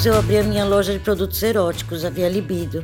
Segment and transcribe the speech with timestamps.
[0.00, 2.82] anos eu abri a minha loja de produtos eróticos, a Via Libido.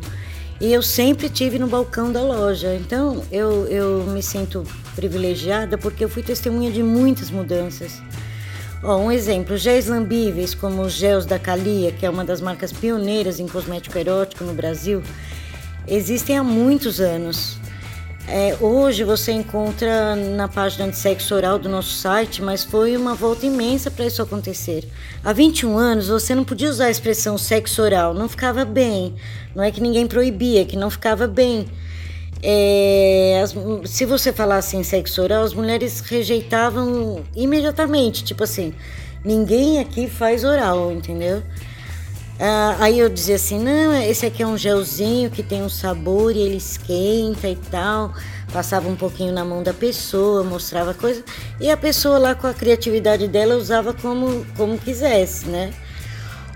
[0.60, 2.74] E eu sempre tive no balcão da loja.
[2.74, 4.64] Então eu, eu me sinto
[4.94, 8.02] privilegiada porque eu fui testemunha de muitas mudanças.
[8.82, 12.70] Ó, um exemplo, géis lambíveis como os gels da Calia, que é uma das marcas
[12.70, 15.02] pioneiras em cosmético erótico no Brasil,
[15.88, 17.56] existem há muitos anos.
[18.28, 23.14] É, hoje você encontra na página de sexo oral do nosso site, mas foi uma
[23.14, 24.84] volta imensa para isso acontecer.
[25.22, 29.14] Há 21 anos você não podia usar a expressão sexo oral, não ficava bem.
[29.54, 31.66] Não é que ninguém proibia, é que não ficava bem.
[32.42, 33.54] É, as,
[33.88, 38.74] se você falasse em sexo oral, as mulheres rejeitavam imediatamente, tipo assim,
[39.24, 41.44] ninguém aqui faz oral, entendeu?
[42.38, 46.36] Ah, aí eu dizia assim, não, esse aqui é um gelzinho que tem um sabor
[46.36, 48.12] e ele esquenta e tal.
[48.52, 51.24] Passava um pouquinho na mão da pessoa, mostrava coisa.
[51.60, 55.72] E a pessoa lá com a criatividade dela usava como, como quisesse, né?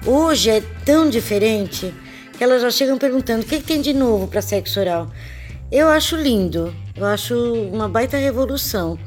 [0.07, 1.95] Hoje é tão diferente
[2.37, 5.09] que elas já chegam perguntando o que, que tem de novo para sexo oral.
[5.71, 7.35] Eu acho lindo, eu acho
[7.73, 8.99] uma baita revolução.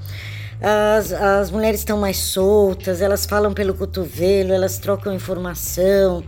[0.62, 6.24] As, as mulheres estão mais soltas, elas falam pelo cotovelo, elas trocam informação.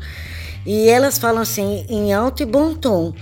[0.66, 3.14] E elas falam assim, em alto e bom tom: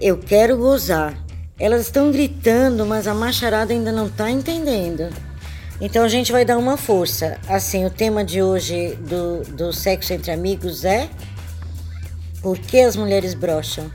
[0.00, 1.14] Eu quero gozar.
[1.58, 5.12] Elas estão gritando, mas a macharada ainda não está entendendo.
[5.80, 7.36] Então a gente vai dar uma força.
[7.48, 11.08] Assim, o tema de hoje do, do sexo entre amigos é
[12.40, 13.90] Por que as mulheres brocham?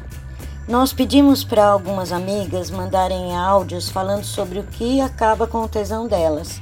[0.68, 6.08] Nós pedimos para algumas amigas mandarem áudios falando sobre o que acaba com o tesão
[6.08, 6.62] delas.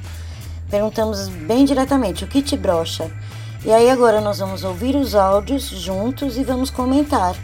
[0.72, 3.12] Perguntamos bem diretamente: o que te brocha?
[3.64, 7.36] E aí agora nós vamos ouvir os áudios juntos e vamos comentar.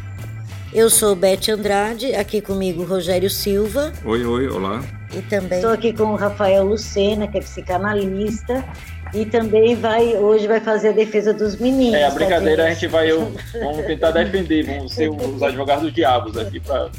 [0.74, 3.94] Eu sou Beth Andrade, aqui comigo Rogério Silva.
[4.04, 4.84] Oi, oi, olá.
[5.16, 8.66] E também estou aqui com o Rafael Lucena, que é psicanalista,
[9.14, 11.94] e também vai hoje vai fazer a defesa dos meninos.
[11.94, 15.94] É, a brincadeira a gente vai eu, vamos tentar defender, vamos ser os advogados dos
[15.94, 16.90] diabos aqui para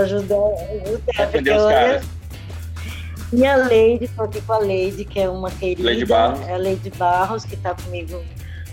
[0.00, 2.17] ajudar, ajudar defender os caras.
[3.32, 5.82] E a Leide, estou aqui com a Leide, que é uma querida.
[5.82, 6.40] Leide Barros.
[6.48, 8.22] É a Leide Barros, que está comigo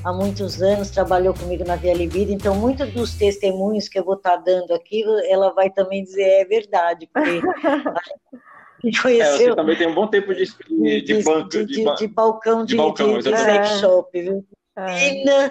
[0.06, 4.14] há muitos anos, trabalhou comigo na Via Livida, então muitos dos testemunhos que eu vou
[4.14, 7.42] estar tá dando aqui, ela vai também dizer é verdade, porque
[9.02, 9.48] conheceu...
[9.48, 12.64] É, você também tem um bom tempo de, de, de, banco, de, de, de, balcão
[12.64, 14.46] de, de, balcão, de, sex shop, viu?
[14.78, 15.48] É.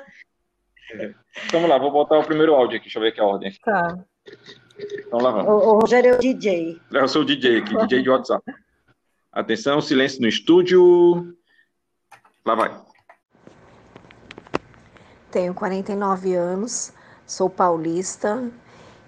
[0.92, 1.14] É.
[1.50, 3.52] Vamos lá, vou botar o primeiro áudio aqui, deixa eu ver aqui a ordem.
[3.64, 3.98] Tá.
[4.78, 5.48] Então lá vamos.
[5.48, 6.80] O, o Rogério é o DJ.
[6.92, 8.44] Eu sou o DJ aqui, DJ de WhatsApp.
[9.34, 11.36] Atenção, silêncio no estúdio.
[12.46, 12.80] Lá vai.
[15.28, 16.92] Tenho 49 anos,
[17.26, 18.48] sou paulista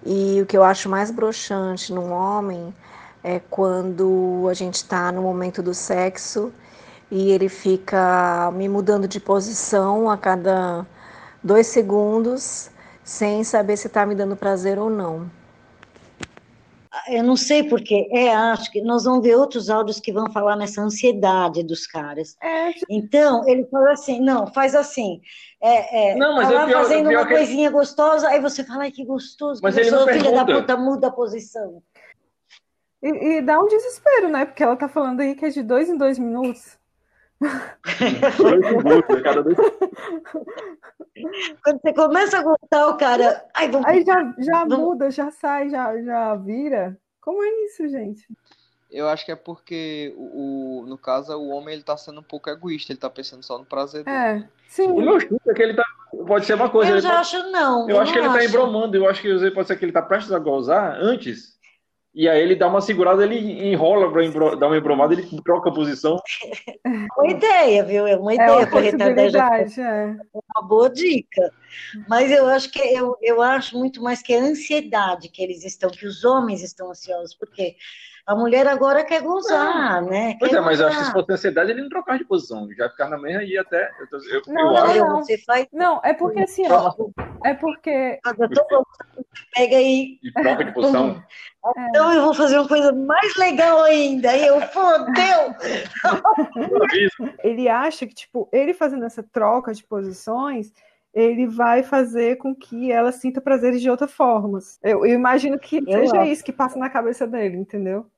[0.04, 2.74] e o que eu acho mais broxante num homem
[3.22, 6.52] é quando a gente está no momento do sexo
[7.08, 10.84] e ele fica me mudando de posição a cada
[11.40, 12.68] dois segundos
[13.04, 15.30] sem saber se está me dando prazer ou não
[17.08, 20.56] eu não sei porque, é, acho que nós vamos ver outros áudios que vão falar
[20.56, 22.36] nessa ansiedade dos caras.
[22.42, 22.72] É.
[22.88, 25.20] Então, ele falou assim, não, faz assim,
[25.60, 27.34] é, é, não, mas tá lá pior, fazendo uma que...
[27.34, 31.08] coisinha gostosa, aí você fala, ai, que gostoso, mas ele não filha da puta, muda
[31.08, 31.82] a posição.
[33.02, 35.88] E, e, dá um desespero, né, porque ela tá falando aí que é de dois
[35.88, 36.78] em dois minutos.
[38.38, 39.56] Dois minutos, cada dois...
[41.62, 43.44] Quando você começa a contar o cara.
[43.54, 43.86] Ai, vamos...
[43.86, 44.78] Aí já, já vamos...
[44.78, 46.98] muda, já sai, já, já vira.
[47.20, 48.26] Como é isso, gente?
[48.90, 52.24] Eu acho que é porque, o, o, no caso, o homem ele tá sendo um
[52.24, 54.16] pouco egoísta, ele tá pensando só no prazer dele.
[54.16, 54.86] É, sim.
[54.88, 55.84] O meu chute é que ele tá.
[56.26, 56.92] Pode ser uma coisa.
[56.92, 57.20] Eu já pode...
[57.20, 57.90] acho não.
[57.90, 58.38] Eu, eu acho que ele acho.
[58.38, 61.55] tá embromando, eu acho que pode ser que ele tá prestes a gozar antes
[62.16, 63.36] e aí ele dá uma segurada, ele
[63.70, 66.16] enrola para dar uma embromada, ele troca a posição.
[67.18, 68.06] Uma ideia, viu?
[68.06, 69.60] É uma é ideia é para retardar.
[69.78, 70.16] É.
[70.32, 71.52] Uma boa dica.
[72.08, 75.90] Mas eu acho que eu, eu acho muito mais que a ansiedade que eles estão,
[75.90, 77.76] que os homens estão ansiosos, porque
[78.26, 80.36] a mulher agora quer gozar, né?
[80.40, 82.68] Pois quer é, mas eu acho que se fosse ansiedade, ele não trocava de posição,
[82.76, 83.88] já ficar na mesma e até.
[84.00, 84.98] Eu, eu, não, eu acho.
[84.98, 85.66] Não, você faz...
[85.72, 86.92] não, é porque assim, ó,
[87.44, 88.18] é porque.
[89.54, 90.18] Pega aí.
[90.22, 91.22] E troca de posição.
[91.88, 94.30] Então eu vou fazer uma coisa mais legal ainda.
[94.30, 95.52] Aí eu, fodeu!
[97.42, 100.72] ele acha que, tipo, ele fazendo essa troca de posições,
[101.12, 104.78] ele vai fazer com que ela sinta prazeres de outras formas.
[104.80, 106.30] Eu, eu imagino que eu seja acho.
[106.30, 108.08] isso que passa na cabeça dele, entendeu?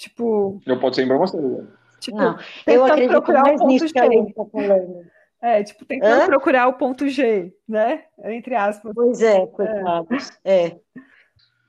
[0.00, 0.60] Tipo.
[0.66, 1.68] Não pode ser informação.
[2.00, 3.92] Tipo, não, eu acredito procurar mais o ponto G.
[3.92, 5.06] Que tá falando.
[5.42, 6.26] É, tipo, tentando Hã?
[6.26, 8.04] procurar o ponto G, né?
[8.24, 8.92] Entre aspas.
[8.94, 10.32] Pois é, coitados.
[10.42, 10.66] É.
[10.66, 10.80] é.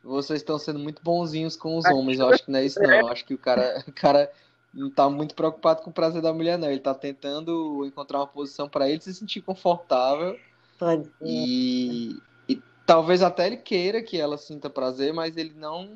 [0.01, 2.19] Vocês estão sendo muito bonzinhos com os homens.
[2.19, 2.89] Eu acho que não é isso, não.
[2.89, 4.31] Eu acho que o cara, o cara
[4.73, 6.71] não tá muito preocupado com o prazer da mulher, não.
[6.71, 10.37] Ele tá tentando encontrar uma posição para ele se sentir confortável
[10.81, 11.13] Pode ser.
[11.21, 12.17] E,
[12.49, 15.95] e talvez até ele queira que ela sinta prazer, mas ele não,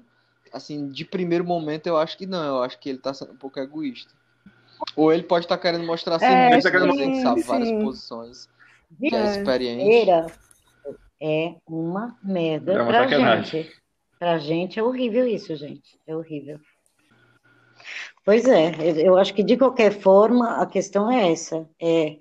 [0.56, 3.38] assim, de primeiro momento eu acho que não, eu acho que ele tá sendo um
[3.38, 4.14] pouco egoísta.
[4.96, 7.80] Ou ele pode estar tá querendo mostrar É, serviço, sim, a gente sabe várias sim.
[7.82, 8.50] posições,
[9.00, 9.26] que é É.
[9.26, 10.10] experiente.
[11.22, 13.64] É uma merda É uma pra sacanagem.
[13.64, 13.76] gente.
[14.20, 16.00] Pra gente é horrível isso, gente.
[16.06, 16.60] É horrível.
[18.24, 21.68] Pois é, eu- eu acho que de qualquer forma a questão é essa.
[21.82, 22.18] É,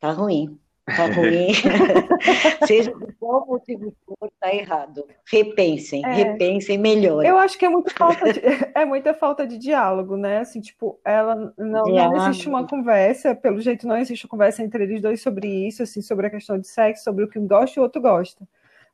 [0.00, 0.58] tá ruim.
[0.86, 1.48] Tá ruim.
[2.66, 5.06] Seja por qual motivo for, tá errado.
[5.26, 6.12] Repensem, É.
[6.12, 7.28] repensem, melhorem.
[7.28, 8.40] Eu acho que é muita falta de,
[8.74, 10.38] é muita falta de diálogo, né?
[10.38, 14.84] Assim, tipo, ela não, não existe uma conversa, pelo jeito não existe uma conversa entre
[14.84, 17.78] eles dois sobre isso, assim, sobre a questão de sexo, sobre o que um gosta
[17.78, 18.46] e o outro gosta.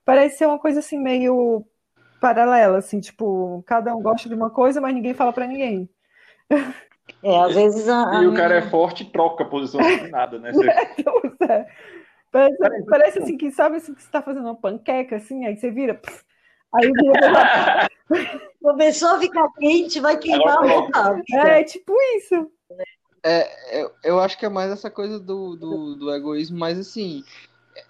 [0.04, 1.64] Parece ser uma coisa assim meio
[2.20, 5.88] paralela, assim, tipo, cada um gosta de uma coisa, mas ninguém fala pra ninguém.
[7.22, 10.10] É, às vezes a, a E o cara é forte e troca a posição sem
[10.10, 10.52] nada, né?
[10.52, 10.70] Você-
[11.40, 12.56] Pois é.
[12.58, 15.70] Parece, parece assim que sabe assim que você tá fazendo uma panqueca assim, aí você
[15.70, 16.22] vira, pff,
[16.74, 17.88] aí vira,
[18.62, 21.24] começou a ficar quente, vai queimar o rápido.
[21.36, 22.50] é tipo isso.
[23.22, 27.22] É, eu, eu acho que é mais essa coisa do, do, do egoísmo, mas assim,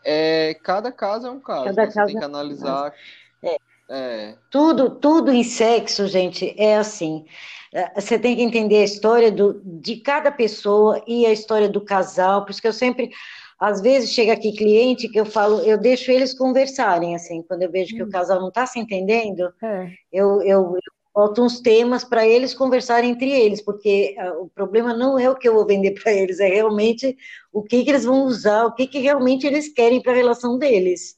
[0.05, 1.91] é, cada caso é um caso, Cada né?
[1.91, 2.94] Você caso tem que é analisar.
[3.43, 3.56] É.
[3.93, 7.26] É, Tudo, tudo em sexo, gente, é assim.
[7.73, 11.81] É, Você tem que entender a história do, de cada pessoa e a história do
[11.85, 13.11] casal, por isso que eu sempre,
[13.59, 17.71] às vezes chega aqui cliente que eu falo, eu deixo eles conversarem, assim, quando eu
[17.71, 19.91] vejo que o casal não está se entendendo, É.
[20.13, 20.81] eu, eu, eu
[21.15, 25.37] boto uns temas para eles conversarem entre eles, porque ah, o problema não é o
[25.37, 27.17] que eu vou vender para eles, é realmente
[27.53, 30.59] o que, que eles vão usar, o que, que realmente eles querem para a relação
[30.59, 31.17] deles,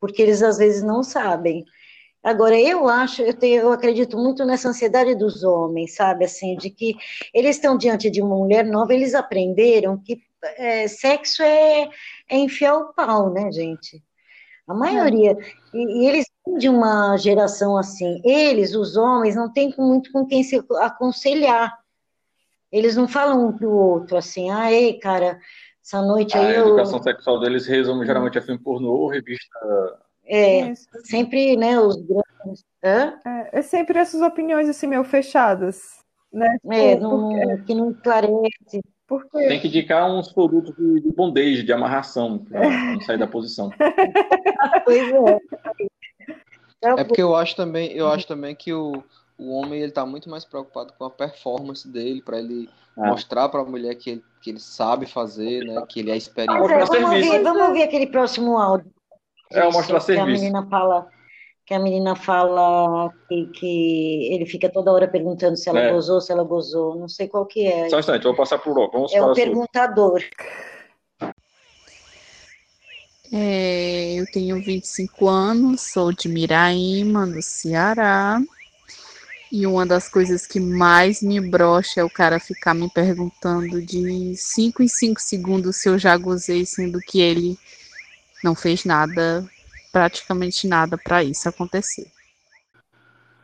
[0.00, 1.64] porque eles às vezes não sabem.
[2.28, 6.68] Agora, eu acho, eu, tenho, eu acredito muito nessa ansiedade dos homens, sabe, assim, de
[6.68, 6.94] que
[7.32, 10.20] eles estão diante de uma mulher nova, eles aprenderam que
[10.56, 11.88] é, sexo é,
[12.28, 14.02] é enfiar o pau, né, gente?
[14.66, 15.36] A maioria.
[15.72, 18.20] E, e eles são de uma geração assim.
[18.22, 21.76] Eles, os homens, não têm com- muito com quem se aconselhar.
[22.70, 25.40] Eles não falam um pro outro assim, ah, ei, cara,
[25.82, 26.66] essa noite A aí eu.
[26.68, 29.58] educação sexual deles resume geralmente a filme pornô ou revista.
[30.28, 30.86] É, Isso.
[31.04, 32.64] sempre, né, os grandes.
[32.84, 33.18] Hã?
[33.26, 35.98] É, é sempre essas opiniões assim meio fechadas,
[36.32, 36.56] né?
[36.70, 38.82] É, Tipo, não, que não esclarece.
[39.06, 43.26] Porque Tem que indicar uns produtos de, de bondage, de amarração, pra não sair da
[43.26, 43.70] posição.
[44.84, 45.38] Pois é.
[46.82, 49.02] é porque eu acho também, eu acho também que o,
[49.38, 53.06] o homem ele tá muito mais preocupado com a performance dele, para ele Ah.
[53.08, 55.82] mostrar para a mulher que ele, que ele sabe fazer, né?
[55.88, 56.72] Que ele é Pois experiente.
[56.72, 58.92] é, vamos ouvir, vamos ouvir aquele próximo áudio.
[59.50, 60.42] É, o mostrar que a serviço.
[60.42, 61.08] menina fala,
[61.66, 65.92] que a menina fala que, que ele fica toda hora perguntando se ela É.
[65.92, 66.96] gozou, se ela gozou.
[66.96, 67.88] Não sei qual que é.
[67.88, 68.92] Só um instante, vou passar pro Rock.
[68.92, 70.22] Vamos É o perguntador.
[73.32, 78.40] É, eu tenho 25 anos, sou de Miraíma, no Ceará.
[79.52, 84.34] E uma das coisas que mais me brocha é o cara ficar me perguntando de
[84.36, 87.58] 5 em 5 segundos se eu já gozei, sendo que ele
[88.42, 89.44] não fez nada,
[89.92, 92.06] praticamente nada para isso acontecer.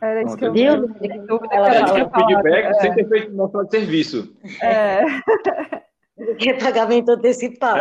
[0.00, 4.35] era isso que eu tinha quer feedback sem ter feito de serviço.
[4.61, 5.00] É,
[6.38, 7.80] Que é pagamento antecipado.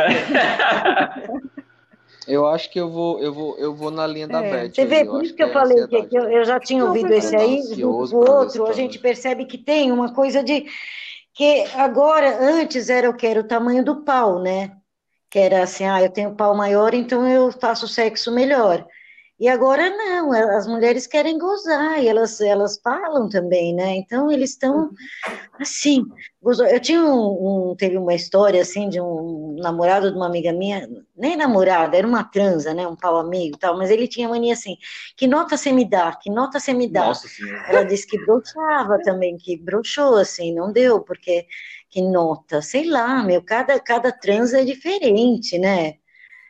[2.28, 4.50] Eu acho que eu vou, eu vou, eu vou na linha da É.
[4.50, 4.74] Beth.
[4.74, 7.12] Você vê, eu por isso que eu é falei que, eu, eu já tinha ouvido
[7.12, 10.66] esse aí, ver outro, a gente percebe que tem uma coisa de
[11.34, 14.72] que agora, antes era o que era o tamanho do pau, né?
[15.34, 18.86] Que era assim, ah, eu tenho pau maior, então eu faço sexo melhor.
[19.40, 23.96] E agora não, as mulheres querem gozar e elas, elas falam também, né?
[23.96, 24.92] Então eles estão
[25.60, 26.06] assim.
[26.72, 30.88] Eu tinha um, um- teve uma história assim de um namorado de uma amiga minha,
[31.18, 32.88] nem namorada, era uma transa, né?
[32.88, 34.78] Um pau amigo e tal, mas ele tinha mania assim,
[35.18, 37.06] que nota você me dá, que nota você me dá.
[37.08, 37.28] Nossa.
[37.68, 41.48] Ela disse que broxava também, que broxou, assim, não deu, porque
[41.94, 45.94] que nota, sei lá, meu, cada, cada trans é diferente, né?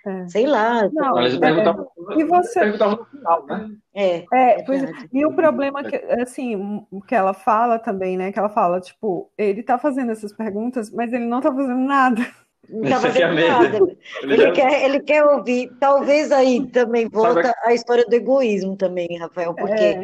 [0.05, 0.27] É.
[0.27, 0.89] Sei lá.
[0.89, 1.39] Não, Mas é.
[1.39, 3.69] perguntavam, E você- perguntavam no final, né?
[3.93, 4.91] É, É, é pois é.
[5.11, 8.31] E o problema que, assim, que ela fala também, né?
[8.31, 12.21] Que ela fala, tipo, ele tá fazendo essas perguntas, mas ele não tá fazendo nada.
[12.69, 13.77] Não tá é fazendo nada.
[14.23, 15.69] Ele Ele quer, ele quer ouvir.
[15.79, 20.03] Talvez aí também volta a história do egoísmo também, Rafael, porque É,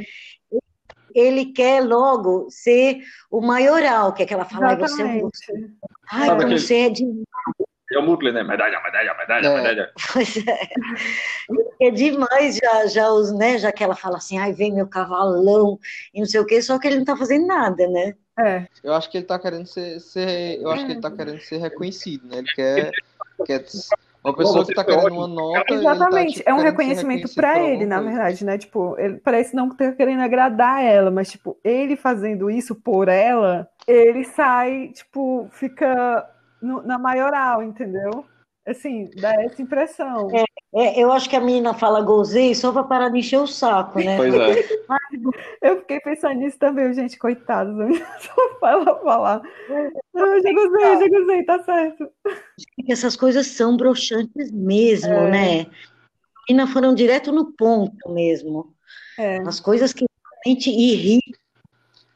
[1.15, 2.99] ele quer logo ser
[3.29, 5.73] o maioral, que é aquela fala, você, é um- exatamente.
[6.11, 7.03] ai, Sabe como aquele- você é de
[7.91, 8.43] É o Mutley, né?
[8.43, 9.55] Medalha, medalha, medalha, É.
[9.55, 9.91] medalha.
[10.13, 10.69] Pois é.
[11.81, 13.57] É demais já, já os, né?
[13.57, 15.79] Já que ela fala assim, ai, vem meu cavalão
[16.13, 18.13] e não sei o quê, só que ele não tá fazendo nada, né?
[18.37, 21.39] É, Eu acho que ele tá querendo ser, ser- eu acho que ele tá querendo
[21.41, 22.37] ser reconhecido, né?
[22.37, 22.91] Ele quer,
[23.45, 23.65] quer
[24.23, 25.73] Uma pessoa que tá querendo uma nota.
[25.73, 28.57] Exatamente, tá, tipo, é um reconhecimento para ele, na verdade, né?
[28.57, 33.69] Tipo, ele parece não ter querendo agradar ela, mas, tipo, ele fazendo isso por ela,
[33.87, 36.29] ele sai, tipo, fica
[36.61, 38.25] no, na maioral, entendeu?
[38.67, 40.29] Assim, dá essa impressão.
[40.31, 40.43] É,
[40.75, 43.99] é, eu acho que a menina fala gozei só para parar de encher o saco,
[43.99, 44.15] né?
[44.15, 44.79] Pois é.
[45.61, 47.73] Eu fiquei pensando nisso também, gente, coitados,
[48.21, 49.41] só fala falar.
[49.69, 52.09] Eu já gozei, já gozei, tá certo.
[52.87, 55.31] Essas coisas são broxantes mesmo, é.
[55.31, 55.65] né?
[56.47, 58.75] E não foram direto no ponto mesmo.
[59.17, 59.37] É.
[59.41, 60.05] As coisas que
[60.45, 61.39] realmente irritam.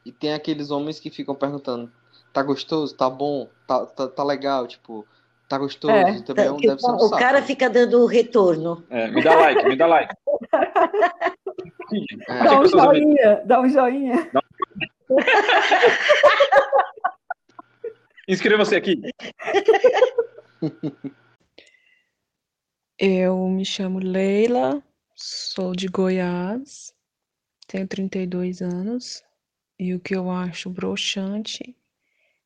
[0.06, 1.90] E tem aqueles homens que ficam perguntando:
[2.32, 2.96] tá gostoso?
[2.96, 3.48] Tá bom?
[3.66, 4.66] Tá, tá, tá legal?
[4.66, 5.06] Tipo,
[5.48, 5.92] Tá gostoso?
[5.92, 7.18] É, também tá, deve ser um O saco.
[7.18, 8.84] cara fica dando o retorno.
[8.88, 10.14] É, me dá like, me dá like.
[12.28, 12.44] É.
[12.44, 14.30] Dá um joinha, dá um joinha.
[18.26, 19.00] Inscreva-se aqui.
[22.98, 24.82] Eu me chamo Leila,
[25.14, 26.94] sou de Goiás,
[27.66, 29.22] tenho 32 anos,
[29.78, 31.76] e o que eu acho broxante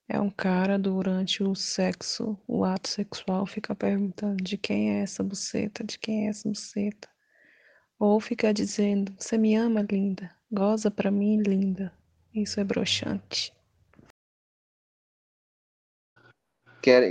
[0.09, 5.23] é um cara durante o sexo, o ato sexual, fica perguntando de quem é essa
[5.23, 7.09] buceta, de quem é essa buceta.
[7.99, 11.93] Ou fica dizendo, você me ama, linda, goza pra mim, linda.
[12.35, 13.53] Isso é broxante.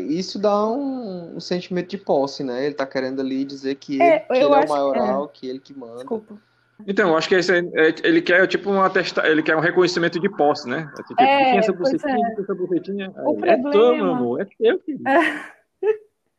[0.09, 2.65] Isso dá um, um, sentimento de posse, né?
[2.65, 5.39] Ele tá querendo ali dizer que é, ele, que ele é o maioral, que, é.
[5.39, 5.97] que ele que manda.
[5.97, 6.41] Desculpa.
[6.85, 10.19] Então, eu acho que esse, é, ele quer tipo um atesta, ele quer um reconhecimento
[10.19, 10.91] de posse, né?
[10.97, 12.27] É, tipo, é, quem é essa bucetinha?
[12.27, 12.41] É.
[12.41, 13.11] Essa bucetinha?
[13.15, 13.71] O é problema...
[13.71, 15.57] teu, meu amor, é teu, É.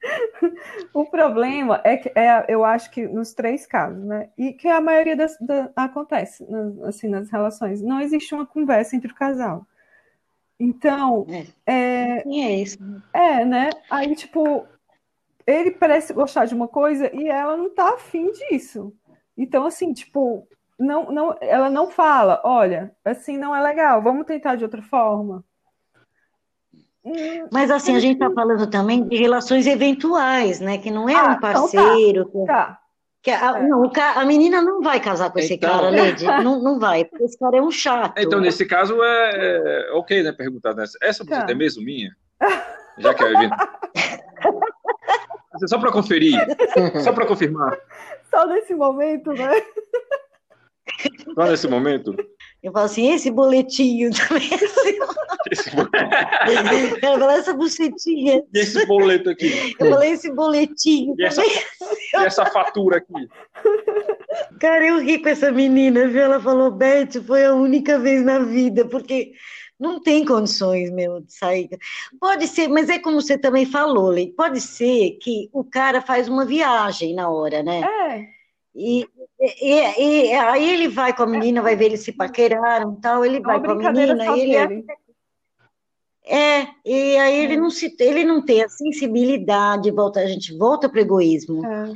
[0.94, 4.28] o problema é que é, eu acho que nos três casos, né?
[4.38, 6.46] E que a maioria das, da, acontece
[6.84, 9.66] assim nas relações, não existe uma conversa entre o casal.
[10.60, 11.26] Então,
[11.66, 12.78] é, é, é isso.
[13.12, 13.70] É, né?
[13.90, 14.66] Aí tipo,
[15.46, 18.94] ele parece gostar de uma coisa e ela não tá afim disso.
[19.38, 20.46] Então, assim, tipo,
[20.78, 25.44] não, não, ela não fala, olha, assim não é legal, vamos tentar de outra forma.
[27.04, 30.76] Hum, Mas assim, a gente está falando também de relações eventuais, né?
[30.78, 32.26] Que não é ah, um parceiro.
[32.28, 32.64] Então tá.
[32.64, 32.80] tá.
[33.22, 33.66] Que a, é.
[33.66, 36.24] não, a menina não vai casar com esse então, cara, Lady.
[36.42, 38.16] Não, não vai, porque esse cara é um chato.
[38.18, 40.30] Então, nesse caso, é, é ok, né?
[40.32, 40.96] Perguntar nessa.
[41.02, 41.46] Essa você tá.
[41.48, 42.16] é mesmo minha?
[42.96, 43.24] Já que
[45.64, 46.38] é Só para conferir,
[47.02, 47.76] só para confirmar.
[48.30, 49.62] Só nesse momento, né?
[51.34, 52.14] Só nesse momento?
[52.62, 54.48] Eu falo assim, esse boletinho também.
[55.50, 55.70] Esse...
[57.02, 58.42] Eu falei, essa bucetinha.
[58.52, 59.74] E esse boleto aqui?
[59.78, 61.14] Eu falei, esse boletinho.
[61.18, 63.28] E essa, e essa fatura aqui?
[64.60, 66.22] Cara, eu ri com essa menina, viu?
[66.22, 69.32] Ela falou, Beth, foi a única vez na vida, porque
[69.78, 71.68] não tem condições, meu, de sair.
[72.20, 76.28] Pode ser, mas é como você também falou, Lei, pode ser que o cara faz
[76.28, 77.82] uma viagem na hora, né?
[77.82, 78.38] É.
[78.74, 79.06] E,
[79.60, 83.38] e, e aí ele vai com a menina, vai ver eles se paqueraram tal, ele
[83.38, 84.98] é vai com a menina, e ele é...
[86.30, 87.56] É, e aí ele é.
[87.56, 91.64] não se ele não tem a sensibilidade, volta, a gente volta para o egoísmo.
[91.64, 91.92] É.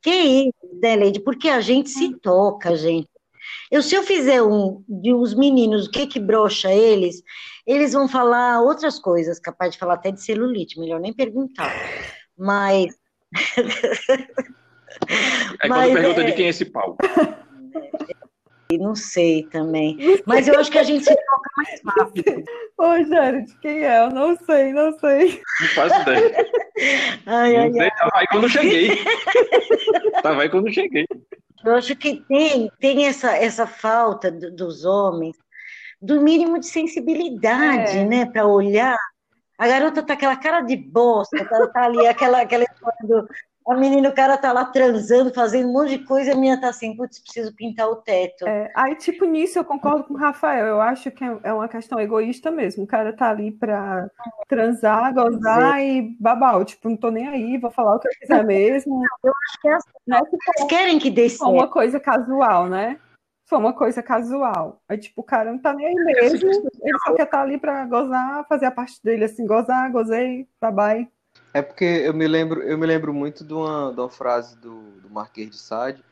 [0.00, 1.18] Que isso, né, Leide?
[1.18, 2.16] Porque a gente se é.
[2.22, 3.08] toca, gente.
[3.72, 7.22] Eu, se eu fizer um de uns meninos, o que que brocha eles,
[7.66, 11.72] eles vão falar outras coisas, capaz de falar até de celulite, melhor nem perguntar.
[12.36, 12.94] Mas.
[15.58, 16.24] Aí Mas, quando pergunta é...
[16.24, 16.98] de quem é esse pau.
[18.78, 19.96] Não sei também.
[20.26, 22.44] Mas eu acho que a gente se toca mais rápido.
[22.78, 24.04] Ô, Jared, quem é?
[24.04, 25.42] Eu não sei, não sei.
[25.60, 26.46] Não faço ideia.
[27.26, 27.90] Ai, não ai, sei, ai.
[27.90, 29.04] tava aí quando eu cheguei.
[30.22, 31.06] tava aí quando eu cheguei.
[31.64, 35.36] Eu acho que tem, tem essa, essa falta do, dos homens
[36.00, 38.04] do mínimo de sensibilidade, é.
[38.04, 38.98] né, para olhar.
[39.56, 42.64] A garota tá aquela cara de bosta, tá, tá ali aquela aquela
[43.04, 43.28] do,
[43.66, 46.60] a menina, o cara tá lá transando, fazendo um monte de coisa, e a menina
[46.60, 48.46] tá assim, putz, preciso pintar o teto.
[48.46, 51.68] É, aí, tipo, nisso eu concordo com o Rafael, eu acho que é, é uma
[51.68, 52.84] questão egoísta mesmo.
[52.84, 54.08] O cara tá ali pra
[54.48, 55.86] transar, gozar é.
[55.86, 59.02] e babau, tipo, não tô nem aí, vou falar o que eu quiser mesmo.
[59.22, 60.20] Eu acho que é assim, né?
[60.20, 61.50] Eles querem que dê certo.
[61.50, 62.98] uma coisa casual, né?
[63.46, 64.80] Foi uma coisa casual.
[64.88, 67.58] Aí, tipo, o cara não tá nem aí mesmo, ele só quer estar tá ali
[67.58, 71.08] pra gozar, fazer a parte dele, assim, gozar, gozei, bye.
[71.54, 74.80] É porque eu me lembro, eu me lembro muito de uma, de uma frase do,
[75.02, 76.02] do Marquês de Sade,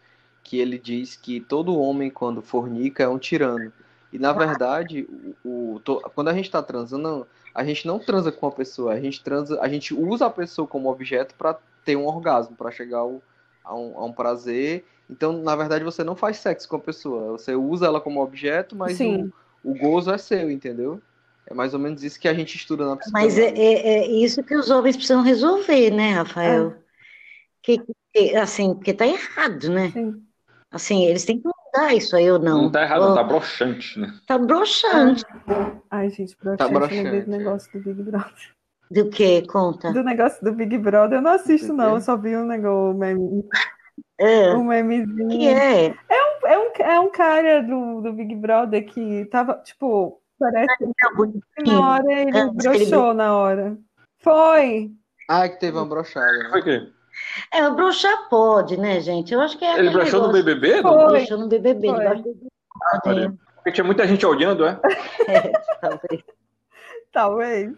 [0.43, 3.73] que ele diz que todo homem, quando fornica, é um tirano.
[4.13, 5.09] E na verdade,
[5.45, 8.93] o, o to, quando a gente está transando, a gente não transa com a pessoa,
[8.93, 12.71] a gente transa, a gente usa a pessoa como objeto para ter um orgasmo, para
[12.71, 13.23] chegar ao,
[13.65, 14.85] a, um, a, um, prazer.
[15.09, 18.77] Então, na verdade, você não faz sexo com a pessoa, você usa ela como objeto,
[18.77, 19.33] mas o,
[19.65, 21.01] o gozo é seu, entendeu?
[21.51, 23.29] É mais ou menos isso que a gente estuda na psicologia.
[23.29, 26.77] Mas é, é, é isso que os homens precisam resolver, né, Rafael?
[27.63, 27.83] que,
[28.15, 29.91] que- assim, porque tá errado, né?
[29.91, 30.23] Sim.
[30.71, 32.63] Assim, eles têm que mudar isso aí ou não.
[32.63, 34.15] Não tá errado, Ou- tá broxante, né?
[34.27, 35.25] Tá broxante.
[35.91, 37.39] Ai, gente, Tá broxante, eu lembrei do broxante, é.
[37.39, 38.55] negócio do Big Brother.
[38.91, 39.43] Do que?
[39.47, 39.93] Conta.
[39.93, 41.95] Do negócio do Big Brother, eu não assisto, não.
[41.97, 43.45] Eu só vi um negócio, um meme,
[44.19, 45.51] É, um que memezinho.
[45.51, 45.87] é?
[46.49, 51.63] É um, é um cara do, do Big Brother que tava, tipo, parece que É
[51.73, 53.79] na hora ele Ah, diz que ele broxou na hora.
[54.21, 54.91] Foi!
[55.29, 56.49] Ah, que teve uma brochada, né?
[56.51, 56.89] Foi o quê?
[57.53, 59.33] É, o broxar pode, né, gente?
[59.33, 60.33] Eu acho que é Ele broxou no.
[60.33, 60.83] BBB?
[60.83, 60.91] Foi.
[60.91, 61.07] Não?
[61.09, 61.89] Broxou no BBB.
[61.89, 61.99] Foi.
[61.99, 62.29] debaixo do
[62.83, 64.81] Olha, pode, Porque tinha muita gente olhando, é?
[65.81, 66.25] talvez.
[67.13, 67.73] Talvez.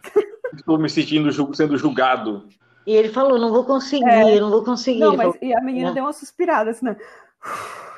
[0.54, 2.48] Estou me sentindo sendo julgado.
[2.86, 4.40] E ele falou, não vou conseguir, É.
[4.40, 5.00] não vou conseguir.
[5.00, 5.94] Não, Ele mas falou, e a menina né?
[5.94, 6.96] deu uma suspirada, assim, né?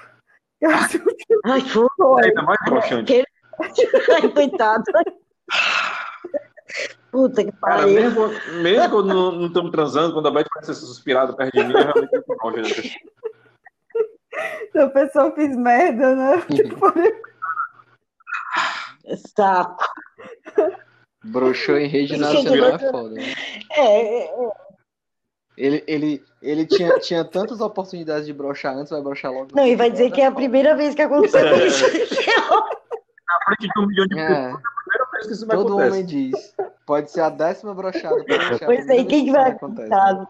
[0.60, 1.86] Eu acho que Ai, foi.
[1.96, 2.24] foi.
[2.26, 3.24] Ainda mais broxante.
[4.22, 4.84] Ai, coitado.
[7.10, 7.88] Puta que pariu.
[7.88, 8.28] mesmo,
[8.62, 11.64] mesmo quando não, não estamos transando, quando a Beth começa a ser suspirada perto de
[11.64, 12.98] mim, eu realmente fico mal, gente.
[14.72, 16.42] Se a pessoa fez merda, né?
[16.50, 16.92] Tipo,
[19.36, 19.84] Saco.
[21.22, 23.10] Broxou em rede nacional é foda.
[23.10, 23.22] Né?
[23.72, 24.50] É, é,
[25.56, 29.48] Ele, ele, ele tinha, tinha tantas oportunidades de broxar antes, vai broxar logo.
[29.54, 31.66] não, e vai dizer que é a primeira vez que aconteceu É.
[31.66, 31.84] isso.
[33.28, 35.56] Na frente de um milhão de pessoas, É, é a primeira vez que isso vai
[35.56, 35.90] todo acontecer.
[35.90, 36.54] homem diz.
[36.86, 38.16] Pode ser a décima brochada.
[38.62, 39.88] a Pois é, quem que vai isso acontece.
[39.90, 40.28] Tá.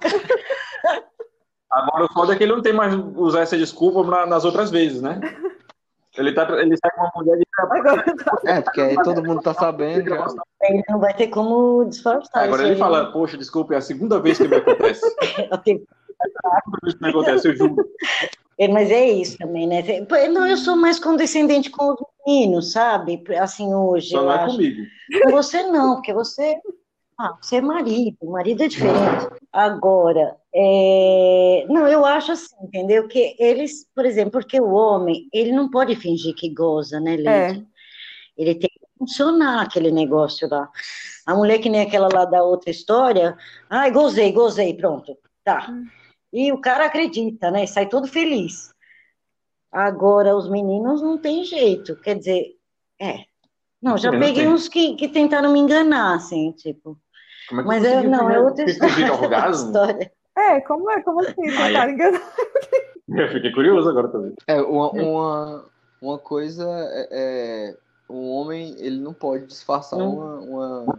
[1.70, 4.70] Agora o foda é que ele não tem mais usar essa desculpa na- nas outras
[4.70, 5.20] vezes, né?
[6.16, 8.38] Ele, tá, ele sai com uma mulher de agora tá.
[8.44, 10.26] É, porque aí todo mundo tá sabendo já.
[10.62, 12.78] Ele não vai ter como disfarçar Agora ele aí.
[12.78, 15.02] fala, poxa, desculpa, é a segunda vez que me acontece.
[15.50, 15.84] A Ok.
[16.22, 17.76] segunda vez que me acontece, eu juro.
[18.58, 19.82] É, Mas é isso também, né?
[20.32, 21.96] Não, eu sou mais condescendente com os
[22.26, 23.22] meninos, sabe?
[23.40, 24.82] Assim, hoje, Só é comigo.
[25.24, 26.56] Com você não, porque você,
[27.18, 29.28] ah, você é marido, o marido é diferente.
[29.52, 33.08] Agora, é, não, eu acho assim, entendeu?
[33.08, 37.30] Que eles, por exemplo, porque o homem, ele não pode fingir que goza, né, Lídia?
[37.30, 37.62] É.
[38.36, 40.68] Ele tem que funcionar aquele negócio lá.
[41.26, 43.36] A mulher que nem aquela lá da outra história,
[43.68, 45.72] ai, gozei, gozei, pronto, tá.
[46.34, 47.64] E o cara acredita, né?
[47.64, 48.74] Sai todo feliz.
[49.70, 52.56] Agora, os meninos não tem jeito, quer dizer,
[53.00, 53.20] é.
[53.80, 56.98] Não, já Não peguei uns que, que tentaram me enganar, assim, tipo.
[57.48, 59.50] Como é que Mas é, conseguiu não, é outra história.
[59.52, 60.12] história.
[60.36, 61.02] É, como é?
[61.02, 61.34] Como assim?
[61.34, 62.22] Tentaram enganar?
[63.08, 64.34] Eu fiquei curioso agora também.
[64.46, 65.64] É, uma, uma,
[66.00, 67.76] uma coisa é, é.
[68.08, 70.14] Um homem, ele não pode disfarçar Hum.
[70.14, 70.98] uma, uma,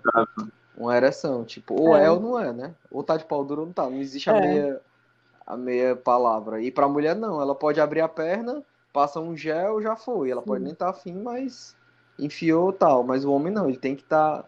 [0.78, 1.43] uma ereção.
[1.43, 2.06] Tipo, ou É.
[2.06, 2.12] é.
[2.12, 2.74] ou não é, né?
[2.91, 3.89] Ou tá de pau duro ou não tá.
[3.89, 4.41] Não existe a É.
[4.41, 4.82] meia,
[5.46, 6.62] a meia palavra.
[6.62, 7.42] E pra mulher, não.
[7.42, 10.32] Ela pode abrir a perna, passa um gel, já foi.
[10.32, 11.76] Ela pode nem estar tá afim, mas
[12.18, 13.04] enfiou tal.
[13.04, 14.44] Mas o homem não, ele tem que estar.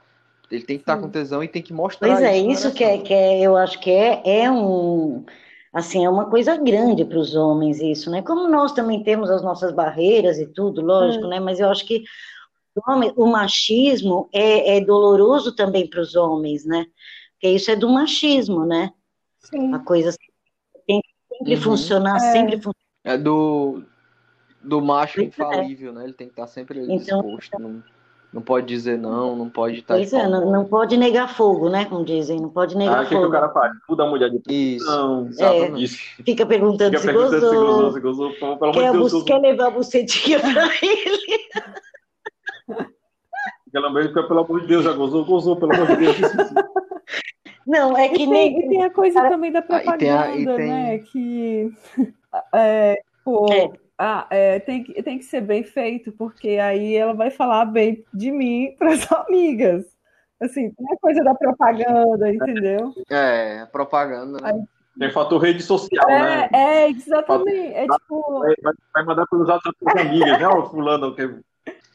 [0.50, 1.02] ele tem que estar Sim.
[1.04, 3.80] com tesão e tem que mostrar Pois é, isso que é, que é, eu acho
[3.80, 5.26] que é, é um,
[5.72, 8.22] assim, é uma coisa grande para os homens isso, né?
[8.22, 11.40] Como nós também temos as nossas barreiras e tudo, lógico, né?
[11.40, 12.04] Mas eu acho que
[12.76, 16.86] o, homem- o machismo é, é doloroso também para os homens, né?
[17.34, 18.92] Porque isso é do machismo, né?
[19.40, 19.74] Sim.
[19.74, 20.27] A coisa que
[21.38, 21.62] sempre Uhum.
[21.62, 22.20] funcionar, É.
[22.20, 22.74] sempre funcionar.
[23.06, 23.84] É do,
[24.62, 25.30] do macho Pois é.
[25.30, 26.04] infalível, né?
[26.04, 27.60] Ele tem que estar sempre ali Então- disposto.
[27.60, 27.84] Não,
[28.34, 31.86] não pode dizer não, não pode estar Pois é, não, não pode negar fogo, né?
[31.86, 33.28] Como dizem, não pode Ah, negar o que, fogo.
[33.28, 33.72] o cara faz?
[33.90, 34.86] Muda a mulher de Isso.
[34.86, 35.28] posição.
[35.30, 35.84] Exatamente.
[35.84, 35.98] Isso.
[36.26, 38.30] Fica perguntando Fica se perguntando se gozou, gozou, se gozou.
[38.34, 39.24] Pelo pelo amor quer, Deus, gozou.
[39.26, 40.52] quer levar a bucetinha pra
[40.84, 41.40] ele.
[43.72, 46.18] Pelo amor de Deus, pelo amor de Deus, já gozou, gozou, pelo amor de Deus.
[47.68, 48.60] Não, é E que tem, nem.
[48.66, 50.98] e tem a coisa também da Ah, e tem a- propaganda, e tem- né?
[51.00, 51.74] Que
[52.56, 53.70] é, pô, É.
[53.98, 58.06] ah, é, tem, que- tem que ser bem feito, porque aí ela vai falar bem
[58.14, 59.86] de mim para as amigas.
[60.40, 62.94] Assim, tem a coisa da propaganda, entendeu?
[63.10, 64.64] É, propaganda, né?
[64.98, 66.48] Tem fator rede social, né?
[66.54, 67.74] É, é, exatamente.
[67.74, 68.40] É tipo.
[68.40, 70.48] Vai, vai- mandar pelos WhatsApp para amigas, né?
[70.48, 71.36] O fulano, que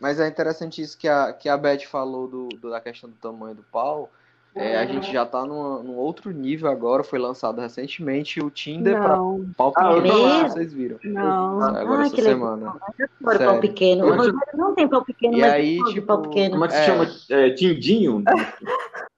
[0.01, 3.17] Mas é interessante isso que a, que a Beth falou do, do- da questão do
[3.17, 4.11] tamanho do pau.
[4.55, 9.01] É, a gente já tá numa- num outro nível agora, foi lançado recentemente o Tinder
[9.01, 9.17] para
[9.57, 10.99] pau Ah, pequeno, se vocês viram.
[11.05, 11.63] não.
[11.63, 12.75] Agora Ai, essa semana.
[13.21, 14.05] Agora pau pequeno.
[14.07, 16.51] É que- Rogério não tem pau pequeno, E mas aí, pau tipo, pau pequeno.
[16.51, 16.85] Como é que se É.
[16.85, 17.11] chama?
[17.31, 18.25] É, Tindinho?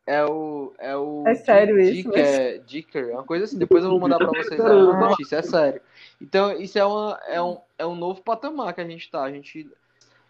[0.07, 0.73] É o.
[0.79, 3.59] É, o É sério isso, Dicker, Dicker, é uma coisa assim.
[3.59, 5.81] Depois eu vou mandar pra vocês a notícia, é sério.
[6.21, 9.23] Então, isso é, uma, é, um, é um novo patamar que a gente tá.
[9.25, 9.69] A gente.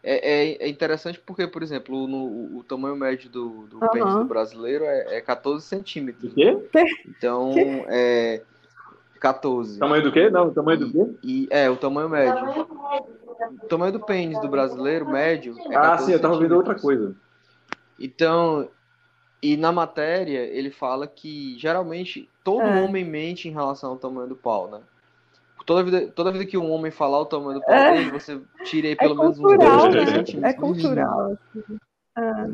[0.06, 3.90] É, é, é interessante porque, por exemplo, no, o tamanho médio do, do Aham.
[3.90, 6.34] pênis do brasileiro é, é 14 O centímetros.
[6.34, 6.56] quê?
[7.08, 7.54] Então,
[7.88, 8.42] é.
[9.18, 9.78] 14.
[9.78, 10.28] Tamanho do quê?
[10.28, 11.16] Não, tamanho do quê?
[11.22, 12.44] E, é, o tamanho médio.
[13.62, 16.74] O tamanho do pênis do brasileiro médio é 14 Ah, sim, eu tava vendo outra
[16.74, 17.16] coisa.
[17.98, 18.68] Então,
[19.42, 22.82] E na matéria ele fala que geralmente todo É.
[22.82, 24.80] homem mente em relação ao tamanho do pau, né?
[25.66, 28.10] Toda vida, toda vida que um homem falar o tamanho do pau É.
[28.10, 30.16] você tira aí É pelo menos uns cultural, dois, três né?
[30.16, 30.54] centímetros.
[30.54, 31.20] É cultural.
[31.32, 31.78] assim.
[32.16, 32.46] Ah,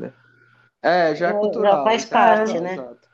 [0.83, 1.73] É, já é Já- cultural.
[1.79, 2.73] já faz é parte, cultural, né?
[2.75, 3.09] exato.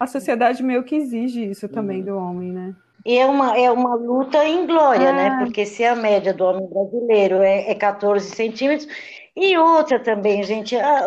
[0.00, 2.04] A sociedade meio que exige isso também Uhum.
[2.06, 2.74] do homem, né?
[3.04, 5.12] E é uma, é uma luta em glória, É.
[5.12, 5.36] né?
[5.38, 8.88] Porque se a média do homem brasileiro é, é 14 centímetros.
[9.36, 11.04] E outra também, gente, a,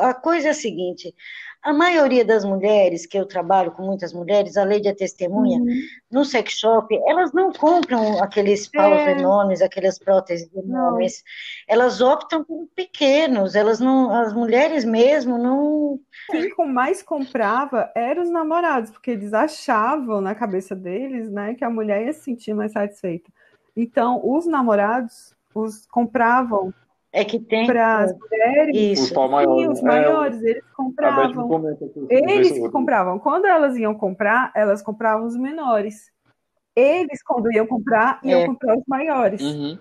[0.00, 1.14] a coisa é a seguinte:
[1.62, 5.80] a maioria das mulheres, que eu trabalho com muitas mulheres, a lei de testemunha, Uhum.
[6.10, 9.12] no sex shop, elas não compram aqueles paus É.
[9.12, 11.22] enormes, aquelas próteses enormes.
[11.68, 16.00] Elas optam por pequenos, elas não, as mulheres mesmo não.
[16.30, 21.70] Quem mais comprava eram os namorados, porque eles achavam na cabeça deles, né, que a
[21.70, 23.30] mulher ia se sentir mais satisfeita.
[23.76, 26.72] Então, os namorados os compravam
[27.12, 27.66] É que tem.
[27.66, 29.68] para as mulheres, Os pau e maiores.
[29.78, 29.90] os né?
[29.90, 30.62] É, maiores, eles
[30.98, 31.76] a Beth não compravam.
[32.08, 33.18] Eles que compravam.
[33.18, 36.10] Quando elas iam comprar, elas compravam os menores.
[36.74, 38.46] Eles, quando iam comprar, iam É.
[38.46, 39.42] comprar os maiores.
[39.42, 39.76] Uhum.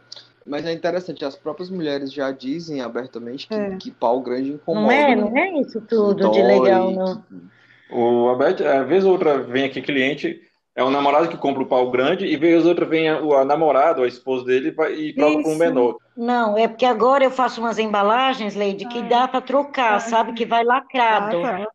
[0.45, 3.77] Mas é interessante, as próprias mulheres já dizem abertamente que, É.
[3.77, 4.81] que pau grande incomoda.
[4.87, 5.21] Não é, né?
[5.21, 7.21] não é isso tudo de Dói, legal, não.
[7.21, 7.61] que-
[7.93, 10.41] O Abete, às vezes outra vem aqui cliente,
[10.75, 13.43] é um namorado que compra o pau grande, e vez outra vem a, o- a
[13.43, 15.59] namorada, a esposa dele, e troca por um Isso.
[15.59, 15.97] menor.
[16.15, 19.01] Não, é porque agora eu faço umas embalagens, Leide, que Ah.
[19.03, 19.99] dá para trocar, Ah.
[19.99, 20.33] sabe?
[20.33, 21.41] Que vai Ah, lacrado.
[21.41, 21.67] tá.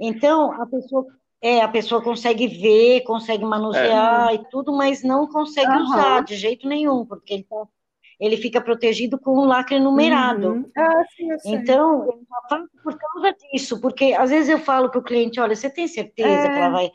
[0.00, 1.06] Então, a pessoa,
[1.40, 5.82] é, a pessoa consegue ver, consegue manusear e tudo, mas não consegue Aham.
[5.84, 7.66] usar de jeito nenhum, porque ele, tá-
[8.22, 10.52] ele fica protegido com o lacre numerado.
[10.52, 10.70] Uhum.
[10.76, 11.54] Ah, sim, eu sei.
[11.54, 15.56] Então, eu faço por causa disso, porque às vezes eu falo para o cliente, olha,
[15.56, 16.62] você tem certeza que É.
[16.62, 16.90] ela vai.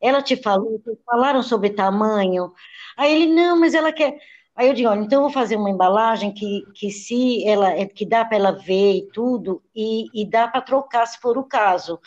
[0.00, 2.52] Ela te falou, falaram sobre tamanho.
[2.96, 4.18] Aí ele, não, mas ela quer.
[4.56, 7.86] Aí eu digo, olha, então eu vou fazer uma embalagem que, que se ela é
[7.86, 11.44] que dá para ela ver e tudo, e, e dá para trocar se for o
[11.44, 12.00] caso.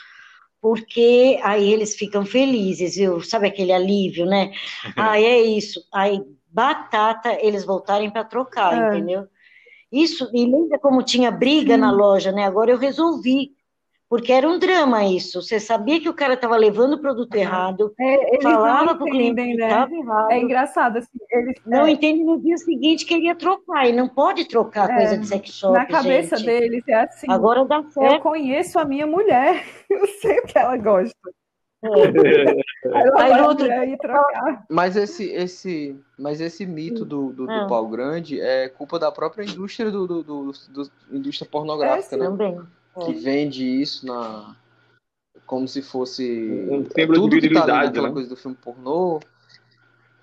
[0.61, 3.21] Porque aí eles ficam felizes, viu?
[3.21, 4.51] Sabe aquele alívio, né?
[4.97, 5.79] Ah, é isso.
[5.93, 6.19] Aí,
[6.55, 8.97] batata, eles voltarem para trocar, É.
[8.97, 9.27] entendeu?
[9.91, 12.45] Isso, e lembra como tinha briga na loja, né?
[12.45, 13.53] Agora eu resolvi.
[14.07, 15.41] Porque era um drama isso.
[15.41, 19.31] Você sabia que o cara estava levando o produto errado, É, falava para o cliente
[19.31, 19.67] entendem, que né?
[19.67, 23.35] estava errado, É engraçado, assim, eles, não é, entende no dia seguinte que ele ia
[23.35, 26.45] trocar, e não pode trocar É, coisa de sex shop, na cabeça gente.
[26.45, 28.21] deles é assim, Agora dá eu certo.
[28.21, 31.15] conheço a minha mulher, eu sei o que ela gosta.
[34.69, 37.67] Mas esse, esse, mas esse mito do, do, do Ah.
[37.67, 42.25] pau grande é culpa da própria indústria do, do, do- do- indústria pornográfica, É, né?
[42.25, 42.61] também.
[43.05, 44.55] Que vende isso na
[45.45, 48.13] como se fosse Um é, tudo que tá ali naquela né?
[48.13, 49.19] coisa do filme pornô.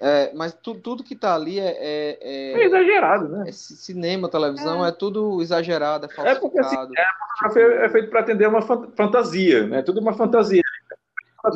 [0.00, 3.44] É, mas tu, tudo que tá ali é, é, É é- exagerado, né?
[3.48, 6.92] é ci- cinema, televisão, é, tudo exagerado, é É porque, assim, falsificado.
[6.98, 9.80] A fotografia é feito para atender uma fan- fantasia, né?
[9.82, 10.61] Tudo uma fantasia.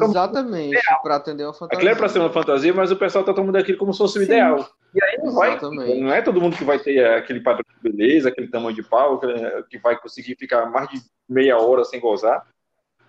[0.03, 1.97] Exatamente, para atender uma Aquilo é fantasia.
[1.97, 4.69] para ser uma fantasia, mas o pessoal tá tomando aquilo como se fosse o ideal.
[4.95, 6.01] E aí não vai, Exatamente.
[6.01, 9.21] não é todo mundo que vai ter aquele padrão de beleza, aquele tamanho de pau,
[9.21, 12.45] que- que vai conseguir ficar mais de meia hora sem gozar.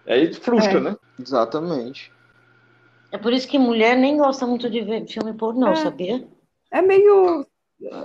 [0.05, 0.81] Aí frustra, É.
[0.81, 0.95] né?
[1.19, 2.11] Exatamente.
[3.11, 5.75] É por isso que mulher nem gosta muito de ver filme pornô, É.
[5.75, 6.27] sabia?
[6.71, 7.45] É meio.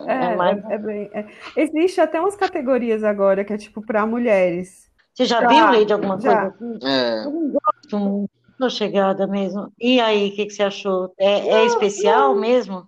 [0.07, 1.27] É, É mais- é- é bem- é.
[1.57, 4.91] Existe até umas categorias agora que é tipo para mulheres.
[5.15, 6.51] Você já viu, Leide, alguma já.
[6.51, 6.79] coisa assim?
[6.87, 8.31] É, Eu não gosto muito,
[8.63, 9.73] tô chegada mesmo.
[9.79, 11.13] E aí, o que que você achou?
[11.19, 12.87] É, é especial mesmo?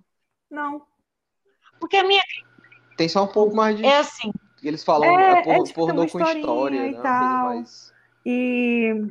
[0.49, 0.83] Não.
[1.81, 2.23] Porque a minha
[2.97, 3.85] tem só um pouco mais de.
[3.85, 4.31] é assim,
[4.63, 7.01] Eles falam É, é, por- é tipo, pornô uma com historinha história, e né?
[7.03, 7.45] Tal.
[7.47, 7.93] mais.
[8.25, 9.05] E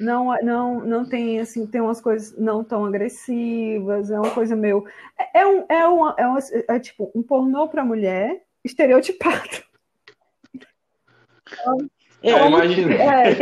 [0.00, 4.84] não, não, não tem assim, tem umas coisas não tão agressivas, é uma coisa meio.
[5.18, 9.62] É, é um, é, uma, é, uma- é tipo um pornô para mulher estereotipado.
[12.22, 12.94] eu, É, imagina.
[12.94, 13.34] É,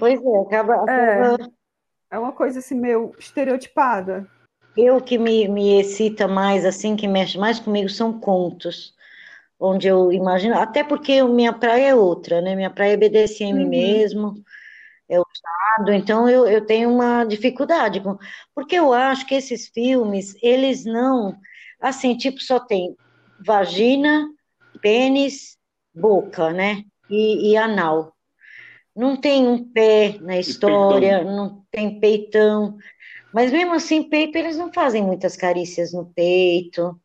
[0.00, 1.20] pois é, acaba, É.
[1.36, 1.55] acaba-
[2.10, 4.28] é uma coisa assim meio estereotipada.
[4.76, 8.94] eu que me, me excita mais, assim, que mexe mais comigo são contos,
[9.58, 12.54] onde eu imagino, até porque minha praia é outra, né?
[12.54, 13.68] Minha praia é BDSM Uhum.
[13.70, 14.34] mesmo,
[15.08, 18.18] é usado, então eu, eu tenho uma dificuldade com,
[18.54, 21.36] porque eu acho que esses filmes, eles não,
[21.80, 22.96] assim, tipo, só tem
[23.38, 24.28] vagina,
[24.82, 25.58] pênis,
[25.94, 26.84] boca, né?
[27.08, 28.15] E, e anal.
[28.96, 32.78] Não tem um pé na história, não tem peitão.
[33.32, 36.98] Mas mesmo assim, peito, eles não fazem muitas carícias no peito.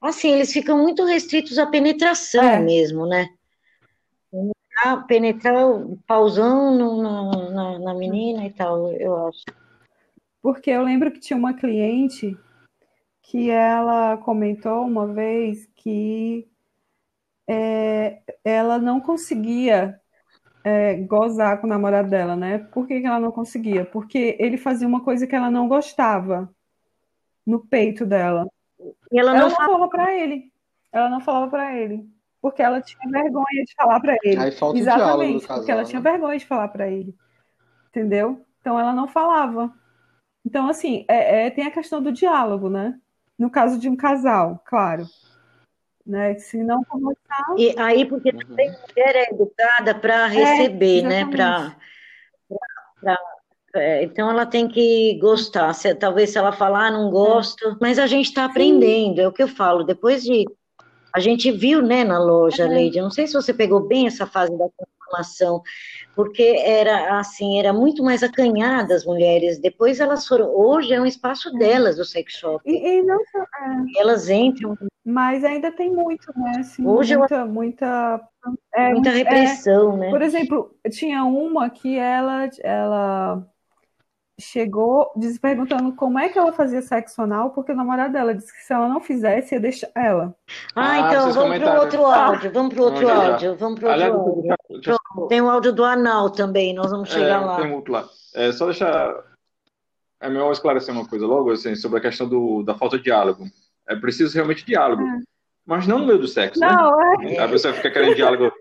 [0.00, 2.60] Assim, eles ficam muito restritos à penetração É.
[2.60, 3.28] mesmo, né?
[4.30, 9.44] Penetrar, penetrar o pauzão no- na, na, na menina e tal, eu acho.
[10.40, 12.36] Porque eu lembro que tinha uma cliente
[13.22, 16.48] que ela comentou uma vez que
[17.48, 20.00] é, ela não conseguia
[20.64, 22.58] é, gozar com o namorado dela, né?
[22.58, 23.84] Por que, que ela não conseguia?
[23.84, 26.48] Porque ele fazia uma coisa que ela não gostava
[27.46, 28.46] no peito dela.
[29.10, 29.68] E ela Ela não não fala.
[29.68, 30.52] falava pra ele.
[30.92, 32.06] Ela não falava pra ele.
[32.40, 34.38] Porque ela tinha vergonha de falar pra ele.
[34.40, 35.88] Aí falta Exatamente, do porque casal, ela né?
[35.88, 37.14] tinha vergonha de falar pra ele.
[37.88, 38.44] Entendeu?
[38.60, 39.72] Então ela não falava.
[40.44, 42.98] Então, assim, é, é- tem a questão do diálogo, né?
[43.38, 45.04] No caso de um casal, claro.
[46.04, 46.34] Né?
[46.38, 48.38] Se não conversar, E aí, porque Uhum.
[48.40, 51.20] também a mulher é educada para receber, né?
[51.20, 51.36] exatamente.
[51.36, 51.76] Para
[53.74, 55.72] É, então ela tem que gostar.
[55.72, 59.32] Se- talvez se ela falar, ah, não gosto, mas a gente está aprendendo, é o
[59.32, 59.82] que eu falo.
[59.82, 60.44] Depois de.
[61.14, 62.68] A gente viu, né, na loja, É.
[62.68, 62.98] Leide.
[62.98, 64.66] Eu não sei se você pegou bem essa fase da
[65.12, 65.62] transformação,
[66.16, 69.58] porque era assim, era muito mais acanhada as mulheres.
[69.58, 70.48] Depois elas foram.
[70.54, 72.62] Hoje é um espaço delas, o sex shop.
[72.66, 73.44] E, e não só-
[73.98, 76.58] Elas entram mas ainda tem muito, né?
[76.60, 78.20] Assim, Hoje eu- muita, muita,
[78.72, 80.10] é, muita é, repressão, né?
[80.10, 83.44] Por exemplo, tinha uma que ela, ela
[84.42, 88.52] chegou diz- perguntando como é que ela fazia sexo anal, porque o namorado dela disse
[88.52, 90.34] que se ela não fizesse, ia deixar ela.
[90.74, 93.92] Ah, Ah, então vamos para outro áudio, vamos para o outro Vamos áudio, vamos para
[93.92, 95.28] Aliás, outro áudio.
[95.28, 97.56] Tem o áudio do anal também, nós vamos chegar é, lá.
[97.56, 98.04] tem um outro lá.
[98.34, 99.14] É, só deixar.
[100.20, 103.44] É melhor esclarecer uma coisa logo, assim, sobre a questão do, da falta de diálogo.
[103.88, 105.02] É preciso realmente diálogo.
[105.66, 106.68] Mas não no meio do sexo, né?
[106.70, 107.38] Não, é.
[107.38, 108.52] A pessoa fica querendo diálogo.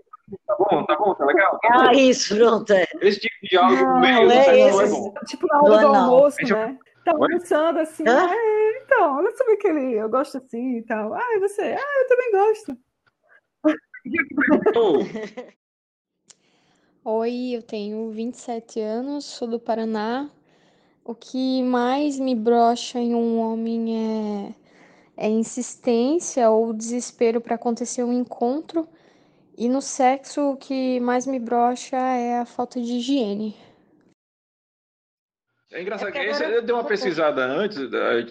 [0.71, 1.59] Tá bom, tá bom, tá legal.
[1.59, 1.79] Tá bom.
[1.89, 2.71] Ah, isso, pronto.
[2.71, 2.85] é.
[3.01, 4.91] Esse tipo de diálogo Não, meio do é não é esse.
[4.91, 5.13] bom.
[5.27, 6.79] Tipo na hora Do do almoço, Deixa eu- né?
[7.03, 11.13] Tá almoçando assim, ah, é, então, olha sobre aquele, eu gosto assim e tal.
[11.15, 11.61] Ah, e você?
[11.77, 12.77] Ah, eu também gosto.
[17.03, 20.29] Oi, eu tenho 27 anos, sou do Paraná.
[21.03, 24.53] O que mais me brocha em um homem
[25.17, 28.87] é, é insistência ou desespero para acontecer um encontro.
[29.57, 33.55] E no sexo, o que mais me brocha é a falta de higiene.
[35.71, 37.77] É engraçado É que agora- eu dei uma pesquisada antes,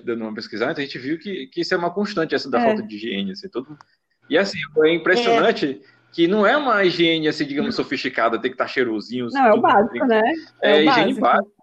[0.05, 2.59] dando uma pesquisada antes, a gente viu que, que isso é uma constante, essa da
[2.61, 2.65] É.
[2.65, 3.79] falta de higiene, assim, todo...
[4.29, 5.81] E assim, é impressionante
[6.13, 9.29] que não é uma higiene, assim, digamos, sofisticada, tem que estar cheirosinho.
[9.33, 10.21] Não, é o tudo básico, né?
[10.61, 11.21] É, É higiene básico.
[11.21, 11.61] básica.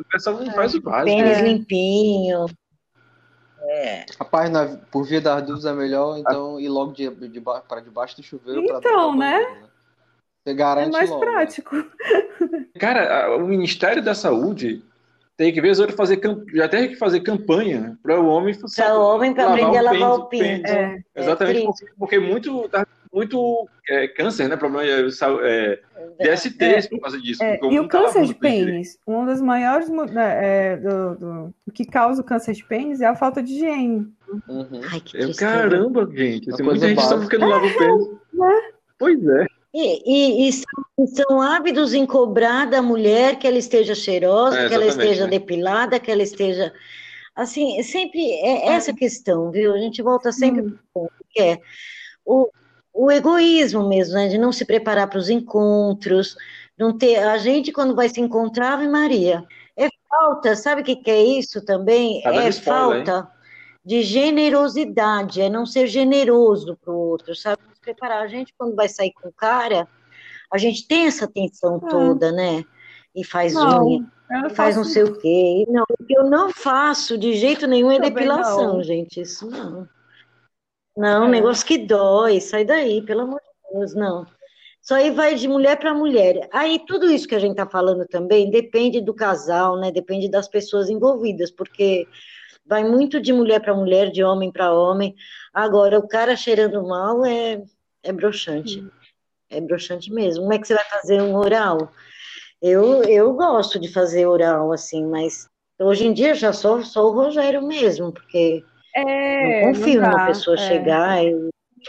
[0.00, 1.16] O pessoal não faz o básico.
[1.16, 1.66] Pênis
[3.62, 3.98] É.
[4.00, 4.16] limpinho.
[4.18, 7.80] Rapaz, na- por via das dúvidas é melhor, então, ir logo de, de, ba- para
[7.80, 9.38] debaixo do chuveiro para Então, né?
[10.44, 11.24] Você É garante mais logo.
[11.24, 11.30] né?
[11.32, 11.70] prático.
[12.78, 14.84] Cara, a- o Ministério da Saúde
[15.36, 16.20] tem que, ou outra, fazer
[16.52, 18.54] já tem que fazer campanha para o homem
[18.88, 20.42] Para o homem, para lavar aprender a o lavar o pinto.
[20.42, 20.70] pênis.
[20.70, 24.56] É, Exatamente, É porque, porque muito, tá muito é, câncer, né?
[24.56, 25.80] Problema de saúde, é,
[26.20, 27.42] DSTs por causa disso.
[27.42, 30.38] é, e o câncer de pênis uma das maiores né,
[30.72, 34.06] é, do, do- o que causa o câncer de pênis é a falta de higiene.
[34.48, 34.80] Uhum.
[34.92, 36.50] Ai, que caramba, gente.
[36.50, 38.06] Assim, muita gente porque não lava o pênis.
[38.98, 39.46] Pois é.
[39.72, 44.68] E, e- e são, são ávidos em cobrar da mulher que ela esteja cheirosa, É,
[44.68, 45.30] que ela esteja né?
[45.30, 46.72] depilada, que ela esteja.
[47.36, 49.72] Assim, sempre é essa questão, viu?
[49.74, 50.70] A gente volta sempre Hum.
[50.70, 51.58] para o ponto, que é
[52.24, 52.48] o,
[52.98, 54.26] o egoísmo mesmo, né?
[54.26, 56.36] De não se preparar para os encontros,
[56.76, 57.18] não ter.
[57.18, 59.44] A gente, quando vai se encontrar, Ave Maria.
[59.76, 62.20] É falta, sabe o que, que é isso também?
[62.22, 63.04] Tá é spoiler, hein?
[63.06, 63.30] falta
[63.84, 67.62] de generosidade, é não ser generoso para o outro, sabe?
[67.72, 68.20] Se preparar.
[68.22, 69.86] A gente, quando vai sair com o cara,
[70.52, 71.88] a gente tem essa atenção É.
[71.88, 72.64] toda, né?
[73.14, 74.04] E faz Não, unha,
[74.46, 75.64] e faz não sei o quê.
[75.68, 78.82] Não, o que eu não faço de jeito nenhum é Também depilação, não.
[78.82, 79.20] gente.
[79.20, 79.88] Isso não.
[80.98, 81.28] Não, É.
[81.28, 84.26] negócio que dói, sai daí, pelo amor de Deus, não.
[84.82, 86.48] Isso aí vai de mulher para mulher.
[86.52, 89.92] Aí tudo isso que a gente está falando também depende do casal, né?
[89.92, 92.08] Depende das pessoas envolvidas, porque
[92.66, 95.14] vai muito de mulher para mulher, de homem para homem.
[95.54, 97.62] Agora, o cara cheirando mal é,
[98.02, 98.84] é broxante.
[99.48, 100.42] É broxante mesmo.
[100.42, 101.92] Como é que você vai fazer um oral?
[102.60, 107.12] Eu, eu gosto de fazer oral, assim, mas hoje em dia já sou só o
[107.12, 108.64] Rogério mesmo, porque
[109.06, 110.58] É, não confio não numa dá, pessoa é.
[110.68, 111.34] chegar e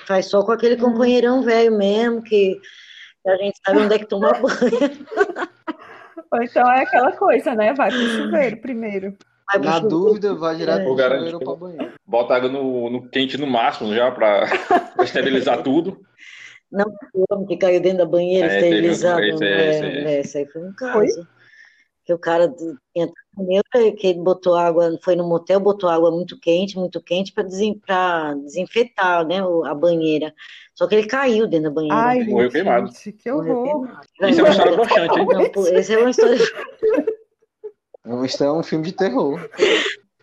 [0.06, 2.60] faz só com aquele companheirão velho mesmo, que
[3.28, 5.08] a gente sabe onde é que toma banho.
[6.32, 7.74] Ou então é aquela coisa, né?
[7.74, 9.15] Vai pro chuveiro primeiro.
[9.52, 9.88] Vai Na chuveiro.
[9.89, 10.84] dúvida, vai direto É.
[10.84, 11.93] pro chuveiro pra banheiro.
[12.06, 14.43] Bota água no, no quente no máximo já para
[15.04, 16.00] esterilizar tudo.
[17.15, 19.24] O homem que caiu dentro da banheira É, esterilizado.
[19.24, 19.98] esse, é, esse, esse.
[20.08, 21.28] é, esse aí foi um caso.
[22.06, 22.48] Que o cara
[22.93, 23.08] tinha
[23.71, 27.43] tanto que ele botou água, foi no motel, botou água muito quente, muito quente para
[27.43, 30.34] desinfetar, né, a banheira.
[30.75, 31.95] Só que ele caiu dentro da banheira.
[31.97, 32.89] Ai, Morreu queimado.
[32.91, 33.89] que horror.
[34.21, 35.28] Isso é uma história broxante, hein?
[35.28, 36.36] Não, esse é uma história.
[38.25, 39.39] Isso é um filme de terror.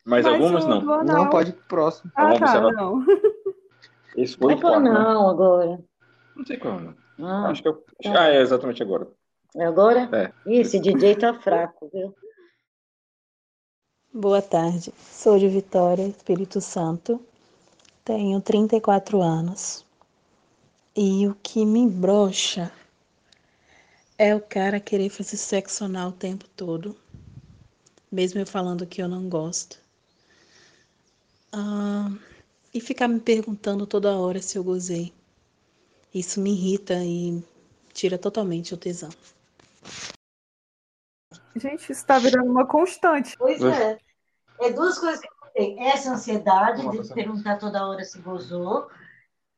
[0.05, 0.79] Mas, Mas algumas não.
[0.93, 2.11] anal- Não pode ir pro próximo.
[2.15, 3.05] Ah, Vamos tá, não.
[4.17, 4.91] Esse foi o né?
[4.91, 5.79] não agora.
[6.35, 6.81] Não sei qual.
[6.81, 6.95] não.
[7.19, 7.83] Ah, acho que eu...
[8.07, 9.09] ah, é exatamente agora.
[9.57, 10.09] É agora?
[10.13, 10.33] É.
[10.47, 12.15] Esse DJ tá fraco, viu?
[14.19, 14.95] Boa tarde.
[15.13, 17.21] Sou de Vitória, Espírito Santo.
[18.03, 19.85] Tenho 34 anos.
[20.97, 22.73] E o que me brocha
[24.17, 26.97] é o cara querer fazer sexo anal o tempo todo,
[28.11, 29.79] mesmo eu falando que eu não gosto.
[31.53, 32.11] Ah,
[32.73, 35.13] e ficar me perguntando toda hora se eu gozei.
[36.15, 37.45] Isso me irrita e
[37.93, 39.11] tira totalmente o tesão.
[41.55, 43.37] Gente, isso tá virando uma constante.
[43.37, 44.06] Pois é.
[44.61, 45.81] É duas coisas que eu tenho.
[45.81, 48.89] Essa ansiedade de perguntar toda hora se gozou.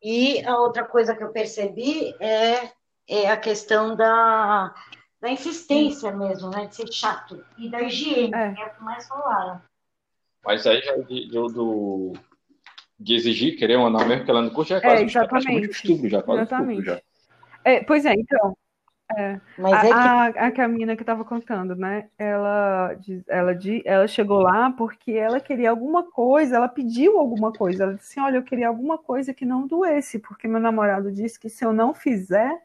[0.03, 2.71] E a outra coisa que eu percebi é,
[3.09, 4.73] é a questão da,
[5.21, 6.67] da insistência mesmo, né?
[6.67, 7.45] De ser chato.
[7.57, 8.53] E da higiene, É.
[8.55, 9.61] que é o que mais falaram.
[10.45, 12.13] Mas aí já de, de, do,
[12.99, 15.21] de exigir, querer um anal mesmo, que ela não curte, já é É, quase já,
[15.21, 15.71] um exatamente.
[15.71, 16.81] estupro, já, quase um Exatamente.
[16.81, 17.03] estupro já.
[17.65, 18.57] É, pois é, então.
[19.19, 22.09] É, Mas a, é que a, a que a menina que estava contando, né?
[22.17, 27.83] Ela, ela, ela chegou lá porque ela queria alguma coisa, ela pediu alguma coisa.
[27.83, 31.39] Ela disse assim: Olha, eu queria alguma coisa que não doesse, porque meu namorado disse
[31.41, 32.57] que se eu não fizer,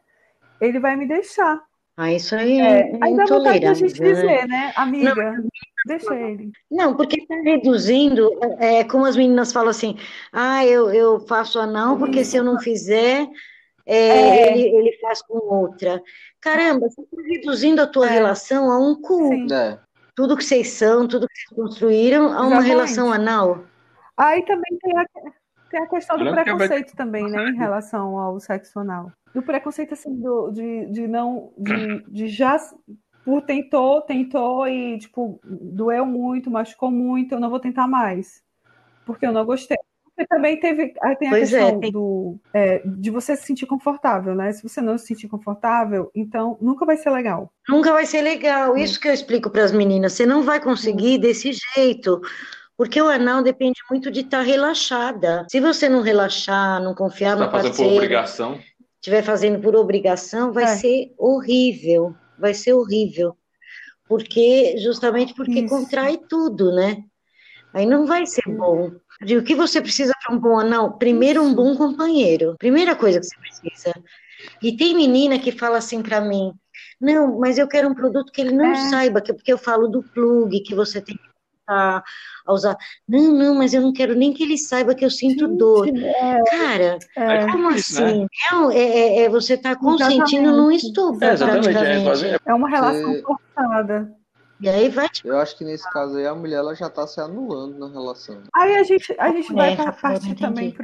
[0.60, 1.60] ele vai me deixar.
[1.96, 4.12] Ah, isso aí É, é, aí dá vontade da gente né?
[4.12, 4.72] dizer, né?
[4.76, 5.34] Amiga,
[5.84, 6.52] deixa ele.
[6.70, 9.96] Não, porque está reduzindo, é, é como as meninas falam assim,
[10.32, 13.28] ah, eu, eu faço anal porque se eu não fizer,
[13.86, 14.52] é, É.
[14.52, 16.02] Ele, ele faz com outra.
[16.44, 18.10] Caramba, você está reduzindo a tua É.
[18.10, 19.32] relação a um cu.
[19.50, 19.78] É,
[20.14, 22.68] Tudo que vocês são, tudo que vocês construíram, a uma Exatamente.
[22.68, 23.64] relação anal.
[24.14, 25.06] Aí também tem a,
[25.70, 29.10] tem a questão do é preconceito também, né, em relação ao sexo anal.
[29.34, 32.56] Do preconceito, assim, do, de, de não, de, de já,
[33.24, 38.40] por tentou, tentou e, tipo, doeu muito, machucou muito, eu não vou tentar mais,
[39.06, 39.78] porque eu não gostei.
[40.16, 43.46] Porque também teve, aí tem a Pois é, questão tem- do, é, de você se
[43.46, 44.52] sentir confortável, né?
[44.52, 47.52] Se você não se sentir confortável, então nunca vai ser legal.
[47.68, 48.76] Nunca vai ser legal.
[48.76, 50.12] Isso que eu explico para as meninas.
[50.12, 52.20] Você não vai conseguir desse jeito.
[52.76, 55.46] Porque o anal depende muito de estar relaxada.
[55.48, 58.58] Se você não relaxar, não confiar Tá no fazendo por parceiro, obrigação.
[59.00, 60.68] estiver fazendo por obrigação, vai É.
[60.76, 63.36] ser horrível, vai ser horrível.
[64.08, 65.68] Porque, justamente porque Isso.
[65.68, 66.98] contrai tudo, né?
[67.72, 68.90] Aí não vai ser bom.
[69.24, 70.98] E o que você precisa para um bom anal?
[70.98, 72.56] Primeiro, um bom companheiro.
[72.58, 73.92] Primeira coisa que você precisa.
[74.62, 76.52] E tem menina que fala assim para mim:
[77.00, 78.74] não, mas eu quero um produto que ele não É.
[78.90, 81.22] saiba, que, porque eu falo do plug, que você tem que
[81.66, 82.02] começar
[82.46, 82.76] a usar.
[83.08, 85.86] Não, não, mas eu não quero nem que ele saiba que eu sinto dor.
[85.86, 87.76] Gente, é, Cara, é, como né?
[87.76, 88.26] assim?
[88.72, 93.22] É, é- é você está consentindo num estupro, É, exatamente, é é uma relação Você-
[93.22, 94.12] forçada.
[94.64, 97.06] E aí vai te eu acho que nesse caso aí a mulher ela já tá
[97.06, 98.42] se anulando na relação.
[98.54, 100.74] Aí a gente, a gente vai É, par- Rafael, não partir também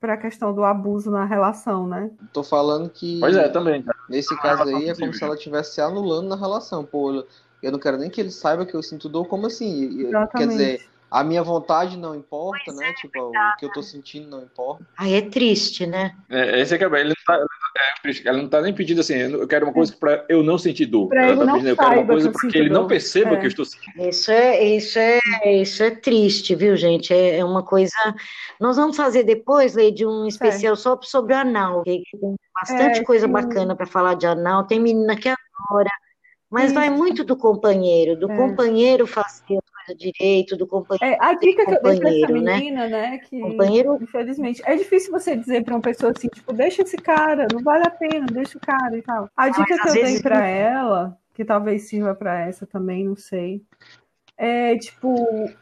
[0.00, 2.10] para a questão do abuso na relação, né?
[2.32, 3.84] Tô falando que Pois é, também.
[4.08, 6.84] nesse caso aí é como se ela estivesse se anulando na relação.
[6.84, 7.24] Pô,
[7.62, 9.66] eu- não quero nem que ele saiba que eu sinto dor, como assim?
[9.72, 10.48] E- e- Quer Exatamente.
[10.50, 12.92] dizer, a minha vontade não importa, né?
[12.94, 14.84] Tipo, o que eu tô sentindo não importa.
[14.98, 16.16] Aí é triste, né?
[16.28, 17.46] É, esse é que é, ele não tá,
[17.78, 20.86] é, ela não tá nem pedindo assim, eu quero uma coisa para eu não sentir
[20.86, 21.08] dor.
[21.08, 22.88] Pra ela ele tá não pedindo, eu quero uma coisa para que ele não dor.
[22.88, 23.36] perceba É.
[23.36, 24.08] que eu estou sentindo.
[24.08, 27.12] Isso é, isso é, isso é triste, viu, gente?
[27.14, 27.94] É, é uma coisa.
[28.60, 31.82] Nós vamos fazer depois, Leide, um especial só sobre o anal.
[31.82, 33.32] que Tem bastante É, coisa sim.
[33.32, 34.64] bacana para falar de anal.
[34.66, 35.90] Tem menina que adora,
[36.50, 36.74] mas Isso.
[36.74, 38.36] vai muito do companheiro, do É.
[38.36, 41.04] companheiro fazer coisas direito, do companheiro.
[41.04, 42.56] É, a dica que eu dei para essa né?
[42.56, 43.18] menina, né?
[43.18, 47.46] Que, Companheiro infelizmente, é difícil você dizer para uma pessoa assim, tipo, deixa esse cara,
[47.52, 49.28] não vale a pena, deixa o cara e tal.
[49.36, 53.16] A dica mas que eu dei para ela, que talvez sirva para essa também, não
[53.16, 53.62] sei,
[54.36, 55.14] é tipo,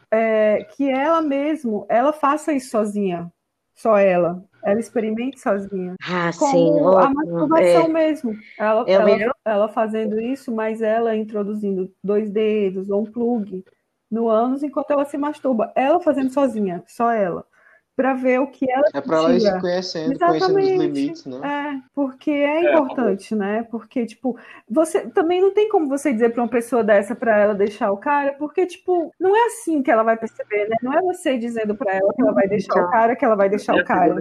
[0.09, 3.31] é, que ela mesmo, ela faça isso sozinha,
[3.75, 4.43] só ela.
[4.63, 5.95] Ela experimente sozinha.
[6.07, 7.15] Ah, sim, como a ótimo.
[7.15, 8.39] masturbação É, mesmo.
[8.57, 13.63] Ela, É ela, ela fazendo isso, mas ela introduzindo dois dedos ou um plug
[14.11, 15.71] no ânus enquanto ela se masturba.
[15.75, 17.45] Ela fazendo sozinha, só ela.
[17.93, 20.77] Pra ver o que ela É pra ela ir se conhecendo, conhecendo os Exatamente.
[20.77, 21.37] limites, né?
[21.43, 23.63] É, porque é importante, né?
[23.69, 27.53] Porque, tipo, você também não tem como você dizer pra uma pessoa dessa pra ela
[27.53, 30.77] deixar o cara, porque, tipo, não é assim que ela vai perceber, né?
[30.81, 33.49] Não é você dizendo pra ela que ela vai deixar o cara, que ela vai
[33.49, 34.15] deixar o cara.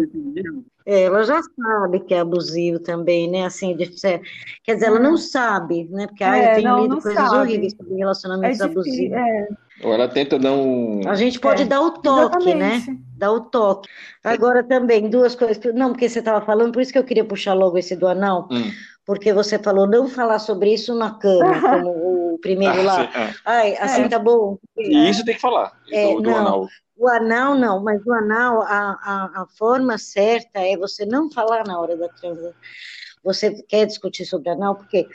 [0.85, 3.45] É, ela já sabe que é abusivo também, né?
[3.45, 4.21] Assim, de ser-
[4.65, 6.07] quer dizer, ela não sabe, né?
[6.09, 7.39] Porque ah, É, eu tenho não, lido não coisas sabe.
[7.39, 9.17] horríveis sobre É relacionamentos difícil, abusivos.
[9.17, 9.49] é,
[9.83, 11.01] Ou ela tenta não.
[11.07, 12.77] A gente pode É, dar o toque, né?
[12.77, 13.03] exatamente.
[13.17, 13.89] Dar o toque.
[14.23, 15.59] Agora também, duas coisas.
[15.75, 18.47] Não, porque você estava falando, por isso que eu queria puxar logo esse do anal,
[18.51, 18.71] Hum.
[19.07, 21.41] porque você falou não falar sobre isso na cama,
[21.85, 22.95] como o primeiro Ah, lá.
[23.13, 23.35] sim, é.
[23.45, 24.09] Ai, assim É.
[24.09, 24.59] tá bom.
[24.77, 25.73] E isso tem que falar.
[25.91, 26.69] É, do, do anal.
[26.99, 28.67] O anal não, mas o anal, a,
[29.03, 32.55] a, a forma certa é você não falar na hora da transa.
[33.25, 35.07] Você quer discutir sobre anal, porque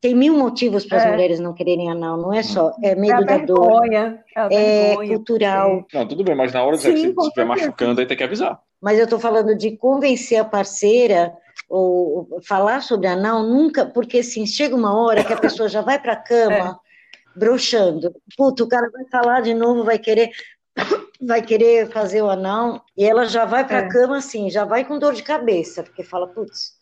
[0.00, 1.10] tem mil motivos para as é.
[1.10, 4.96] mulheres não quererem anal, não é só, é medo é da vergonha, dor, é, é
[4.96, 5.86] cultural.
[5.92, 8.60] Não, tudo bem, mas na hora Sim, que você estiver machucando, aí tem que avisar.
[8.80, 11.34] Mas eu estou falando de convencer a parceira
[11.68, 15.80] ou, ou falar sobre anal, nunca, porque assim, chega uma hora que a pessoa já
[15.80, 16.80] vai para a cama
[17.36, 17.38] é.
[17.38, 18.14] broxando.
[18.36, 20.30] Puta, o cara vai falar de novo, vai querer
[21.20, 23.88] vai querer fazer o anal e ela já vai para a é.
[23.88, 26.74] cama assim, já vai com dor de cabeça, porque fala, putz,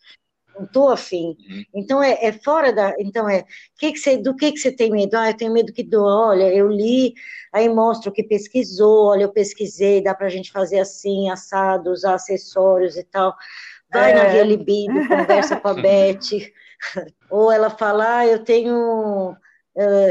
[0.58, 1.36] não estou afim.
[1.48, 1.64] Uhum.
[1.74, 2.94] Então é, é, fora da.
[2.98, 3.44] Então é
[3.78, 5.14] que que você, do que, que você tem medo?
[5.16, 6.28] Ah, eu tenho medo que doa.
[6.28, 7.14] Olha, eu li,
[7.52, 11.90] aí mostra o que pesquisou, olha, eu pesquisei, dá para a gente fazer assim, assado,
[11.90, 13.34] usar acessórios e tal.
[13.92, 14.14] Vai é.
[14.14, 16.50] na Via Libido, conversa com a Beth.
[17.30, 19.36] Ou ela fala, ah, eu tenho.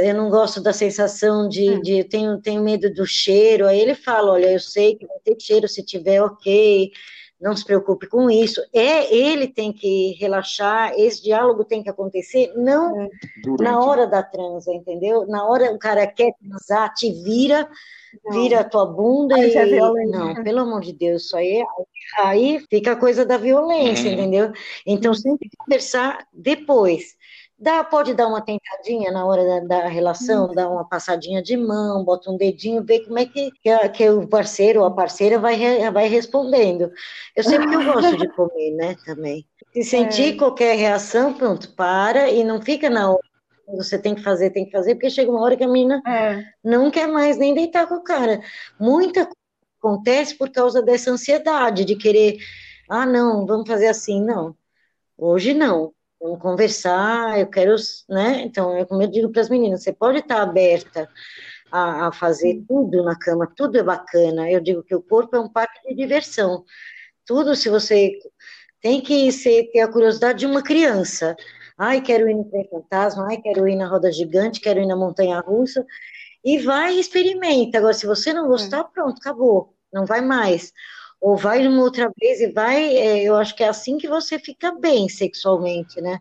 [0.04, 1.82] eu não gosto da sensação de, hum.
[1.82, 3.68] de tenho, tenho medo do cheiro.
[3.68, 6.92] Aí ele fala, olha, eu sei que vai ter cheiro se tiver ok
[7.40, 8.62] não se preocupe com isso.
[8.74, 13.10] É ele tem que relaxar, esse diálogo tem que acontecer, não é.
[13.60, 15.26] na hora da transa, entendeu?
[15.28, 17.70] Na hora o cara quer transar, te vira,
[18.26, 18.32] não.
[18.32, 21.64] vira a tua bunda aí e é não, pelo amor de Deus, isso aí
[22.20, 24.14] aí fica a coisa da violência, uhum.
[24.14, 24.52] entendeu?
[24.86, 27.17] Então sempre conversar depois.
[27.60, 30.54] Dá, pode dar uma tentadinha na hora da, da relação, hum.
[30.54, 34.08] dar uma passadinha de mão, bota um dedinho, ver como é que, que, a, que
[34.08, 36.92] o parceiro ou a parceira vai, re, vai respondendo.
[37.36, 39.44] Eu sempre que eu gosto de comer, né, também.
[39.74, 40.38] Se sentir é.
[40.38, 43.28] qualquer reação, pronto, para e não fica na hora.
[43.76, 46.44] Você tem que fazer, tem que fazer, porque chega uma hora que a menina é.
[46.64, 48.40] não quer mais nem deitar com o cara.
[48.80, 49.36] Muita coisa
[49.80, 52.38] acontece por causa dessa ansiedade de querer,
[52.88, 54.56] ah, não, vamos fazer assim, não.
[55.18, 57.76] Hoje não vamos conversar, eu quero,
[58.10, 58.42] né?
[58.42, 61.10] Então, é como eu digo para as meninas, você pode estar aberta
[61.72, 64.50] a, a, fazer tudo na cama, tudo é bacana.
[64.50, 66.64] Eu digo que o corpo é um parque de diversão.
[67.26, 68.12] Tudo, se você
[68.82, 71.36] tem que ser, ter a curiosidade de uma criança.
[71.78, 74.96] Ai, quero ir no trem fantasma, ai, quero ir na roda gigante, quero ir na
[74.96, 75.86] montanha russa.
[76.44, 77.78] E vai e experimenta.
[77.78, 79.76] Agora, se você não gostar, pronto, acabou.
[79.92, 80.74] Não vai mais
[81.20, 84.38] ou vai uma outra vez e vai, é, eu acho que é assim que você
[84.38, 86.20] fica bem sexualmente, né?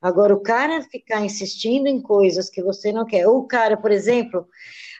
[0.00, 3.90] Agora, o cara ficar insistindo em coisas que você não quer, ou o cara, por
[3.90, 4.46] exemplo,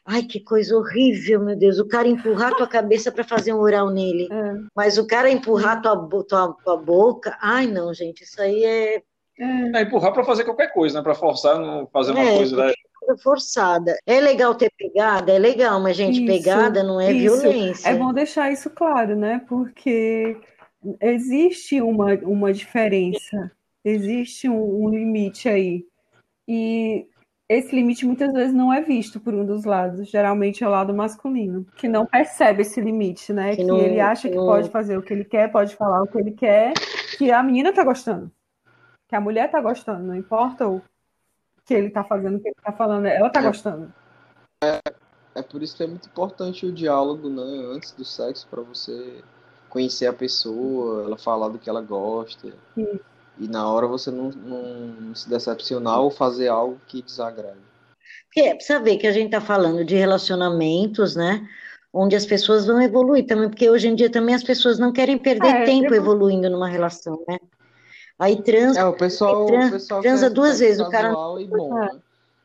[0.05, 3.91] ai, que coisa horrível, meu Deus, o cara empurrar tua cabeça para fazer um oral
[3.91, 4.55] nele, é.
[4.75, 9.03] mas o cara empurrar tua, tua, tua boca, ai, não, gente, isso aí é.
[9.39, 11.03] É, é empurrar para fazer qualquer coisa, né?
[11.03, 12.57] Para forçar, não fazer uma é, coisa.
[12.57, 12.73] Né?
[13.19, 13.97] Forçada.
[14.07, 17.41] É legal ter pegada, é legal, mas, gente, isso, pegada não é isso.
[17.41, 17.89] violência.
[17.89, 19.43] É bom deixar isso claro, né?
[19.49, 20.37] Porque
[21.01, 23.51] existe uma, uma diferença,
[23.85, 25.85] existe um, um limite aí.
[26.49, 27.07] E
[27.49, 30.93] esse limite muitas vezes não é visto por um dos lados, geralmente é o lado
[30.93, 33.51] masculino, que não percebe esse limite, né?
[33.51, 36.07] Que, que não, ele acha que pode fazer o que ele quer, pode falar o
[36.07, 36.73] que ele quer,
[37.17, 38.31] que a menina tá gostando,
[39.09, 40.83] que a mulher tá gostando, não importa o
[41.67, 43.07] que ele tá fazendo, o que ele tá falando.
[43.07, 43.93] Ela tá é, gostando.
[44.63, 44.81] É,
[45.35, 47.43] é por isso que é muito importante o diálogo, né?
[47.75, 49.23] Antes do sexo, para você
[49.69, 52.53] conhecer a pessoa, ela falar do que ela gosta.
[52.75, 53.01] Sim.
[53.39, 57.59] E na hora você não, não, se decepcionar ou fazer algo que desagrade.
[58.27, 61.47] Porque precisa ver que a gente tá falando de relacionamentos, né?
[61.93, 65.19] Onde as pessoas vão evoluir também, porque hoje em dia também as pessoas não querem
[65.19, 65.97] perder é, tempo eu...
[65.97, 67.39] evoluindo numa relação, né?
[68.19, 68.81] Aí transa.
[68.81, 70.81] É, o pessoal, trans, o pessoal transa duas vezes.
[70.81, 71.11] O cara.
[71.39, 71.91] E, bom, né?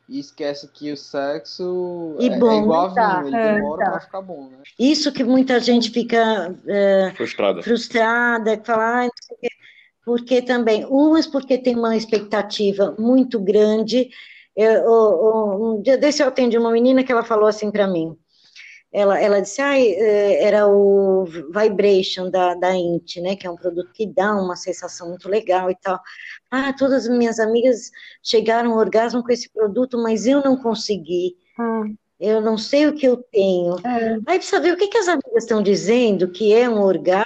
[0.09, 3.85] e esquece que o sexo e é, bom, é igual a vinho, ele é, demora
[3.85, 3.91] tá.
[3.91, 4.57] pra ficar bom, né?
[4.77, 7.63] Isso que muita gente fica é, frustrada.
[7.63, 9.09] frustrada, que fala, ah,
[10.03, 14.09] porque também, umas porque tem uma expectativa muito grande.
[14.53, 18.17] Eu, um dia desse eu atendi uma menina que ela falou assim para mim
[18.93, 23.91] ela, ela disse, ah, era o Vibration da, da Int, né, que é um produto
[23.93, 25.99] que dá uma sensação muito legal e tal.
[26.49, 27.89] Ah, todas as minhas amigas
[28.21, 31.37] chegaram ao orgasmo com esse produto, mas eu não consegui.
[31.57, 31.95] Hum.
[32.19, 33.77] Eu não sei o que eu tenho.
[33.83, 34.19] É.
[34.27, 37.25] Aí precisa ver o que, que as amigas estão dizendo que é um orgasmo.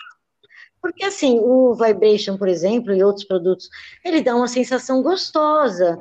[0.81, 3.67] Porque, assim, o Vibration, por exemplo, e outros produtos,
[4.05, 5.99] ele dá uma sensação gostosa.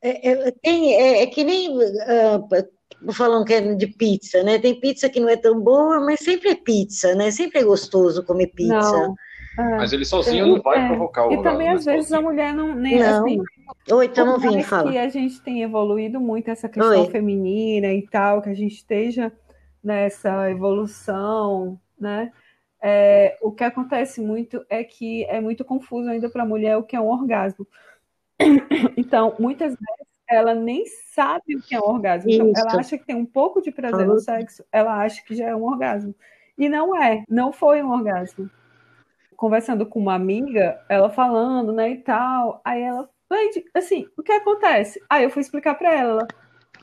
[0.00, 2.48] É, é, tem, é, é que nem uh,
[3.12, 4.58] falam que é de pizza, né?
[4.58, 7.30] Tem pizza que não é tão boa, mas sempre é pizza, né?
[7.30, 8.74] Sempre é gostoso comer pizza.
[8.74, 9.14] Não.
[9.58, 9.76] É.
[9.76, 10.88] Mas ele sozinho não vai é.
[10.88, 12.74] provocar o E também, às vezes, a mulher não.
[12.74, 13.24] Nem, não.
[13.24, 13.40] Assim,
[13.90, 14.90] Oi, estamos ouvindo, fala.
[14.90, 17.10] que a gente tem evoluído muito essa questão Oi.
[17.10, 19.32] feminina e tal, que a gente esteja
[19.82, 22.32] nessa evolução, né?
[22.82, 26.82] É, o que acontece muito é que é muito confuso ainda para a mulher o
[26.82, 27.66] que é um orgasmo.
[28.96, 32.30] Então, muitas vezes ela nem sabe o que é um orgasmo.
[32.30, 35.48] Então, ela acha que tem um pouco de prazer no sexo, ela acha que já
[35.48, 36.14] é um orgasmo.
[36.56, 38.50] E não é, não foi um orgasmo.
[39.36, 43.08] Conversando com uma amiga, ela falando, né, e tal, aí ela,
[43.74, 45.02] assim, o que acontece?
[45.10, 46.26] Aí eu fui explicar para ela,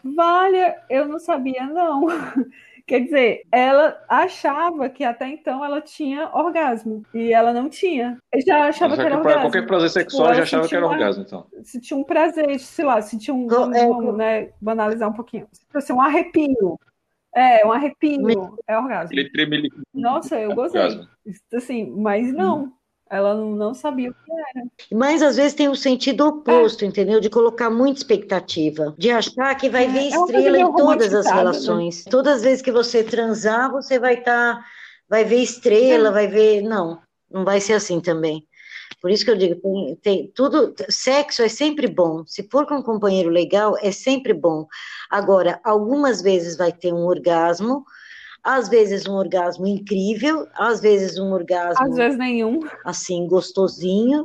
[0.04, 2.06] Valha, eu não sabia, não.
[2.92, 7.06] Quer dizer, ela achava que até então ela tinha orgasmo.
[7.14, 8.18] E ela não tinha.
[8.34, 9.44] Eu já achava que era orgasmo.
[9.44, 11.48] Qualquer prazer tipo, sexual tipo, já achava que era uma, orgasmo, então.
[11.64, 13.46] Se tinha um prazer, sei lá, se tinha um.
[13.74, 15.48] É, vamos, né, banalizar um pouquinho.
[15.54, 16.78] Se fosse um arrepio.
[17.34, 18.58] É, um arrepio.
[18.68, 19.18] É orgasmo.
[19.18, 21.00] Ele treme, Nossa, eu gostei.
[21.54, 22.74] Assim, mas não.
[23.12, 24.66] Ela não sabia o que era.
[24.90, 26.88] Mas às vezes tem o um sentido oposto, é.
[26.88, 27.20] entendeu?
[27.20, 31.26] De colocar muita expectativa, de achar que vai é, ver é estrela em todas as
[31.26, 31.34] né?
[31.34, 32.06] relações.
[32.06, 32.10] Né?
[32.10, 34.66] Todas as vezes que você transar, você vai estar, tá,
[35.10, 36.12] vai ver estrela, é.
[36.12, 36.62] vai ver.
[36.62, 38.48] Não, não vai ser assim também.
[39.02, 42.24] Por isso que eu digo, tem, tem, tudo, sexo é sempre bom.
[42.26, 44.68] Se for com um companheiro legal, é sempre bom.
[45.10, 47.84] Agora, algumas vezes vai ter um orgasmo,
[48.44, 51.86] às vezes um orgasmo incrível, às vezes um orgasmo.
[51.86, 52.60] Às vezes nenhum.
[52.86, 54.24] Assim, gostosinho.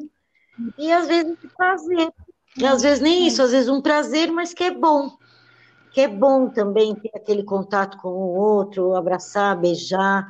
[0.79, 2.09] E às vezes prazer.
[2.57, 5.11] E às vezes nem isso, às vezes um prazer, mas que é bom.
[5.93, 10.27] Que é bom também ter aquele contato com o outro, abraçar, beijar.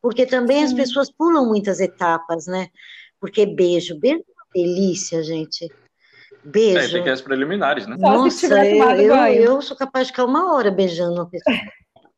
[0.00, 0.64] Porque também Sim.
[0.64, 2.68] as pessoas pulam muitas etapas, né?
[3.20, 5.70] Porque beijo, beijo é uma delícia, gente.
[6.44, 6.78] Beijo.
[6.78, 7.96] É, tem que as preliminares, né?
[7.98, 11.56] Nossa, eu, eu, eu, sou capaz de ficar uma hora beijando uma pessoa.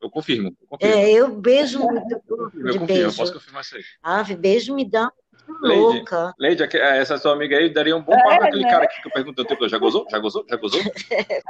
[0.01, 0.57] Eu confirmo.
[0.61, 0.94] Eu confirmo.
[0.94, 2.12] É, eu beijo muito.
[2.12, 3.82] Eu confirmo, eu, confirmo, eu posso confirmar isso aí.
[4.03, 5.12] Ave, beijo me dá
[5.61, 6.34] louca.
[6.38, 8.70] Leide, essa sua amiga aí daria um bom papo é, aquele né?
[8.70, 10.07] cara aqui que eu pergunto tempo, já gozou?
[10.11, 10.44] Já gozou?
[10.49, 10.80] Já gozou?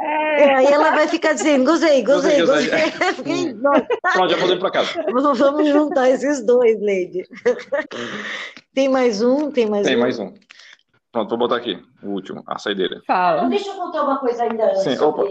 [0.00, 2.70] É, aí ela vai ficar dizendo, gozei, gozei, gozei.
[2.70, 3.54] gozei.
[4.12, 5.04] Pronto, já podemos para casa.
[5.12, 7.24] Vamos juntar esses dois, Leide.
[8.72, 9.50] Tem mais um?
[9.50, 9.98] Tem mais tem um?
[9.98, 10.32] Tem mais um.
[11.10, 13.02] Pronto, vou botar aqui, o último, a saideira.
[13.06, 13.38] Fala.
[13.38, 14.82] Então, deixa eu contar uma coisa ainda antes.
[14.82, 15.24] Sim, opa.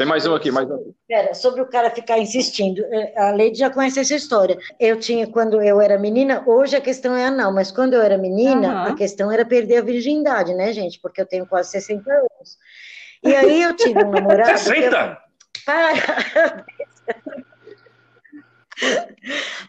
[0.00, 0.94] Tem mais um aqui, mais um.
[1.06, 2.82] Pera, sobre o cara ficar insistindo.
[2.86, 4.56] É, a Leide já conhece essa história.
[4.80, 8.16] Eu tinha, quando eu era menina, hoje a questão é anal, mas quando eu era
[8.16, 8.92] menina, uhum.
[8.92, 10.98] a questão era perder a virgindade, né, gente?
[11.02, 12.56] Porque eu tenho quase 60 anos.
[13.22, 14.58] E aí eu tive um namorado.
[14.58, 14.96] 60?
[14.96, 15.16] Eu...
[15.66, 16.64] Para!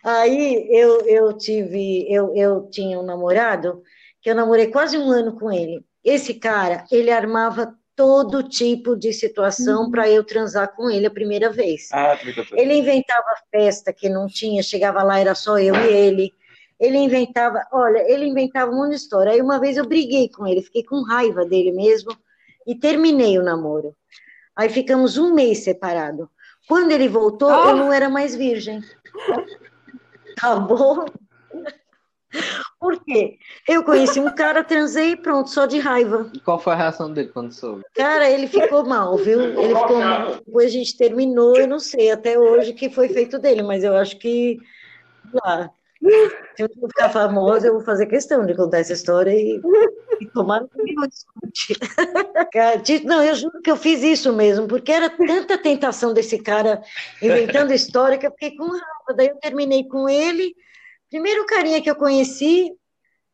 [0.01, 3.83] Aí eu, eu tive, eu, eu tinha um namorado
[4.21, 5.83] que eu namorei quase um ano com ele.
[6.01, 9.91] Esse cara, ele armava todo tipo de situação uhum.
[9.91, 11.87] para eu transar com ele a primeira vez.
[11.93, 12.17] Ah,
[12.53, 16.33] ele inventava festa que não tinha, chegava lá, era só eu e ele.
[16.79, 19.33] Ele inventava, olha, ele inventava um monte de história.
[19.33, 22.11] Aí uma vez eu briguei com ele, fiquei com raiva dele mesmo
[22.65, 23.95] e terminei o namoro.
[24.55, 26.27] Aí ficamos um mês separado.
[26.67, 27.69] Quando ele voltou, oh.
[27.69, 28.81] eu não era mais virgem.
[30.35, 31.05] Acabou.
[32.81, 33.37] Por quê?
[33.69, 36.31] Eu conheci um cara, transei e pronto, só de raiva.
[36.33, 37.83] E qual foi a reação dele quando soube?
[37.93, 39.39] Cara, ele ficou mal, viu?
[39.39, 40.37] Ele ficou mal.
[40.43, 43.83] Depois a gente terminou, eu não sei até hoje o que foi feito dele, mas
[43.83, 44.57] eu acho que.
[45.31, 45.69] Lá,
[46.55, 49.61] se eu ficar famosa, eu vou fazer questão de contar essa história e,
[50.19, 51.79] e tomar comigo discute.
[53.05, 56.81] Não, eu juro que eu fiz isso mesmo, porque era tanta tentação desse cara
[57.21, 59.13] inventando história que eu fiquei com raiva.
[59.15, 60.55] Daí eu terminei com ele
[61.11, 62.71] Primeiro carinha que eu conheci,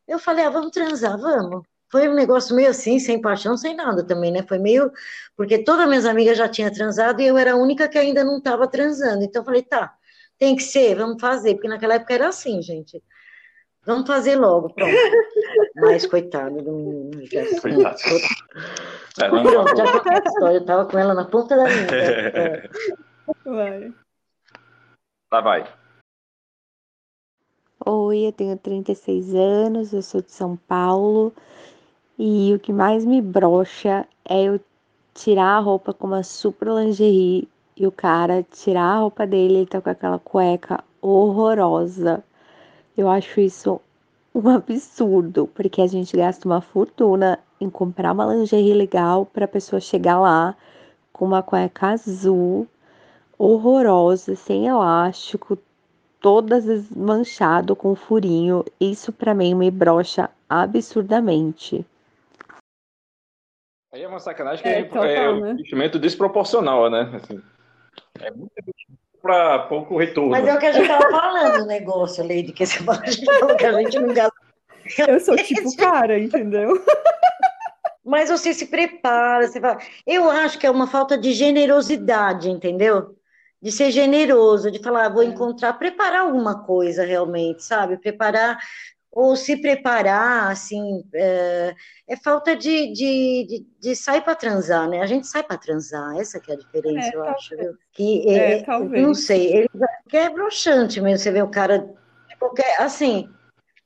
[0.06, 1.62] eu falei, ah, vamos transar, vamos.
[1.90, 4.42] Foi um negócio meio assim, sem paixão, sem nada também, né?
[4.42, 4.90] Foi meio.
[5.36, 8.38] Porque todas minhas amigas já tinham transado e eu era a única que ainda não
[8.38, 9.22] estava transando.
[9.22, 9.94] Então eu falei, tá,
[10.36, 11.54] tem que ser, vamos fazer.
[11.54, 13.02] Porque naquela época era assim, gente.
[13.86, 14.92] Vamos fazer logo, pronto.
[15.76, 17.24] Mas coitado do menino.
[17.26, 17.96] Já, coitado.
[19.22, 20.56] É, pronto, já contei a história.
[20.56, 21.70] Eu tava com ela na ponta da.
[21.70, 22.68] É.
[23.46, 23.94] Vai.
[25.30, 25.77] Lá vai.
[27.86, 31.32] Oi, eu tenho 36 anos, eu sou de São Paulo
[32.18, 34.60] e o que mais me brocha é eu
[35.14, 39.66] tirar a roupa com uma super lingerie e o cara tirar a roupa dele, ele
[39.66, 42.24] tá com aquela cueca horrorosa.
[42.96, 43.80] Eu acho isso
[44.34, 49.48] um absurdo, porque a gente gasta uma fortuna em comprar uma lingerie legal para a
[49.48, 50.56] pessoa chegar lá
[51.12, 52.66] com uma cueca azul
[53.38, 55.56] horrorosa, sem elástico,
[56.20, 58.64] todas manchado com furinho.
[58.80, 61.84] Isso para mim me brocha absurdamente.
[63.92, 65.52] Aí é uma sacanagem que é, é, é um né?
[65.52, 67.10] investimento desproporcional, né?
[67.14, 67.40] Assim,
[68.20, 68.52] é muito
[69.20, 70.30] para pouco retorno.
[70.30, 72.78] Mas é o que a gente tava falando, o negócio, Lady, que esse
[73.58, 74.36] que a gente não gasta.
[75.06, 76.82] Eu sou tipo cara, entendeu?
[78.04, 79.78] Mas você se prepara, você fala.
[80.06, 83.17] Eu acho que é uma falta de generosidade, entendeu?
[83.60, 85.26] De ser generoso, de falar, vou é.
[85.26, 87.96] encontrar, preparar alguma coisa realmente, sabe?
[87.96, 88.58] Preparar
[89.10, 91.74] ou se preparar, assim, é,
[92.06, 95.00] é falta de, de, de, de sair para transar, né?
[95.00, 97.56] A gente sai para transar, essa que é a diferença, é, eu acho.
[97.56, 97.74] Viu?
[97.92, 99.68] Que, é, é não sei, ele
[100.12, 101.78] é broxante mesmo, você vê o cara
[102.28, 103.28] de qualquer, assim,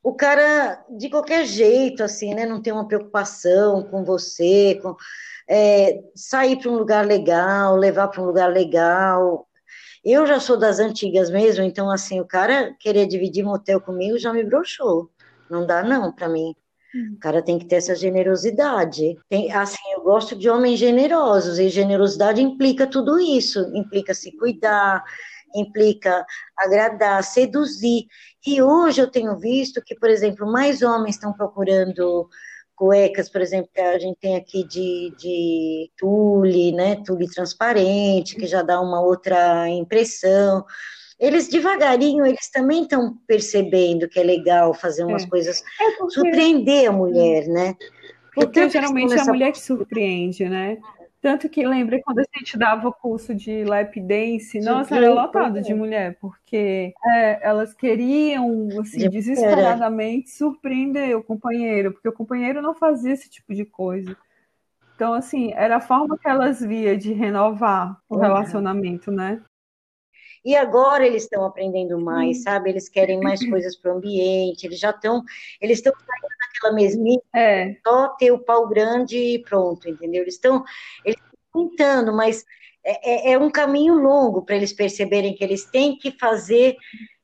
[0.03, 2.45] o cara de qualquer jeito, assim, né?
[2.45, 4.97] Não tem uma preocupação com você, com
[5.49, 9.47] é, sair para um lugar legal, levar para um lugar legal.
[10.05, 14.33] Eu já sou das antigas mesmo, então assim, o cara querer dividir motel comigo já
[14.33, 15.11] me broxou.
[15.49, 16.55] Não dá não para mim.
[16.95, 17.15] Hum.
[17.17, 19.17] O cara tem que ter essa generosidade.
[19.29, 25.05] Tem, assim, eu gosto de homens generosos, e generosidade implica tudo isso, implica se cuidar,
[25.55, 26.27] implica
[26.59, 28.07] agradar, seduzir.
[28.47, 32.29] E hoje eu tenho visto que, por exemplo, mais homens estão procurando
[32.83, 38.45] cuecas, por exemplo, que a gente tem aqui de, de tule, né, tule transparente, que
[38.45, 40.65] já dá uma outra impressão
[41.23, 45.29] eles devagarinho, eles também estão percebendo que é legal fazer umas é.
[45.29, 46.15] coisas, é porque...
[46.15, 47.77] surpreender a mulher, né?
[48.35, 50.79] Porque, porque geralmente é a mulher que surpreende, né?
[51.23, 55.63] Tanto que lembra quando a gente dava o curso de lap dance, nossa, era lotado
[55.63, 62.75] de mulher, porque é, elas queriam, assim, desesperadamente surpreender o companheiro, porque o companheiro não
[62.75, 64.17] fazia esse tipo de coisa.
[64.97, 69.41] Então, assim, era a forma que elas via de renovar o relacionamento, né?
[70.45, 72.71] E agora eles estão aprendendo mais, sabe?
[72.71, 75.23] Eles querem mais coisas para o ambiente, eles já estão,
[75.61, 77.77] eles estão saindo daquela mesmice, é.
[77.87, 80.23] só ter o pau grande e pronto, entendeu?
[80.23, 80.65] Eles estão,
[81.05, 82.45] eles estão tentando, mas
[82.85, 86.77] é, é, é um caminho longo para eles perceberem que eles têm que fazer,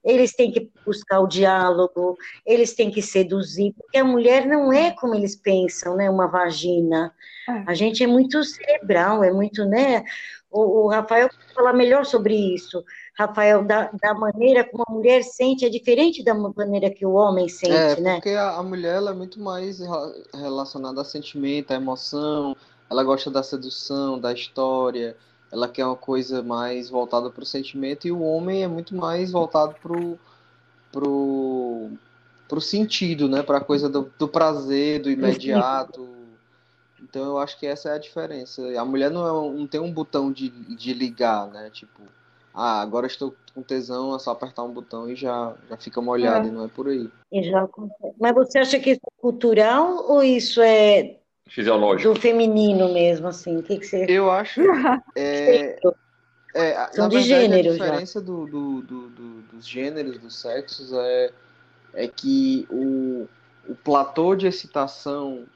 [0.05, 4.91] eles têm que buscar o diálogo, eles têm que seduzir, porque a mulher não é
[4.91, 6.09] como eles pensam, né?
[6.11, 7.13] Uma vagina.
[7.49, 7.65] É.
[7.67, 10.05] A gente é muito cerebral, é muito, né?
[10.51, 12.83] O, o Rafael vai falar melhor sobre isso.
[13.19, 17.49] Rafael, da, da, maneira como a mulher sente é diferente da maneira que o homem
[17.49, 18.15] sente, é, né?
[18.15, 19.81] Porque a, a mulher ela é muito mais
[20.33, 22.57] relacionada a sentimento, a emoção,
[22.89, 25.17] ela gosta da sedução, da história,
[25.51, 29.33] ela quer uma coisa mais voltada para o sentimento, e o homem é muito mais
[29.33, 30.17] voltado pro,
[30.93, 31.91] pro,
[32.49, 33.43] pro sentido, né?
[33.43, 36.09] Para a coisa do, do prazer, do imediato.
[37.03, 38.63] Então eu acho que essa é a diferença.
[38.79, 41.69] A mulher não, é, não tem um botão de, de ligar, né?
[41.71, 42.03] Tipo,
[42.61, 46.49] ah, agora estou com tesão, é só apertar um botão e já, já fica molhado,
[46.49, 46.51] é.
[46.51, 47.09] e não é por aí.
[47.33, 47.69] Já...
[48.21, 52.15] Mas você acha que isso é cultural ou isso é fisiológico?
[52.15, 53.59] Do feminino mesmo, assim?
[53.59, 54.07] O que, que você.
[54.09, 54.61] Eu acho.
[55.15, 55.79] é,
[56.53, 60.93] é, São de verdade, gênero, a diferença do, do, do, do, dos gêneros, dos sexos,
[60.93, 61.31] é,
[61.95, 63.29] é que o,
[63.69, 65.47] o platô de excitação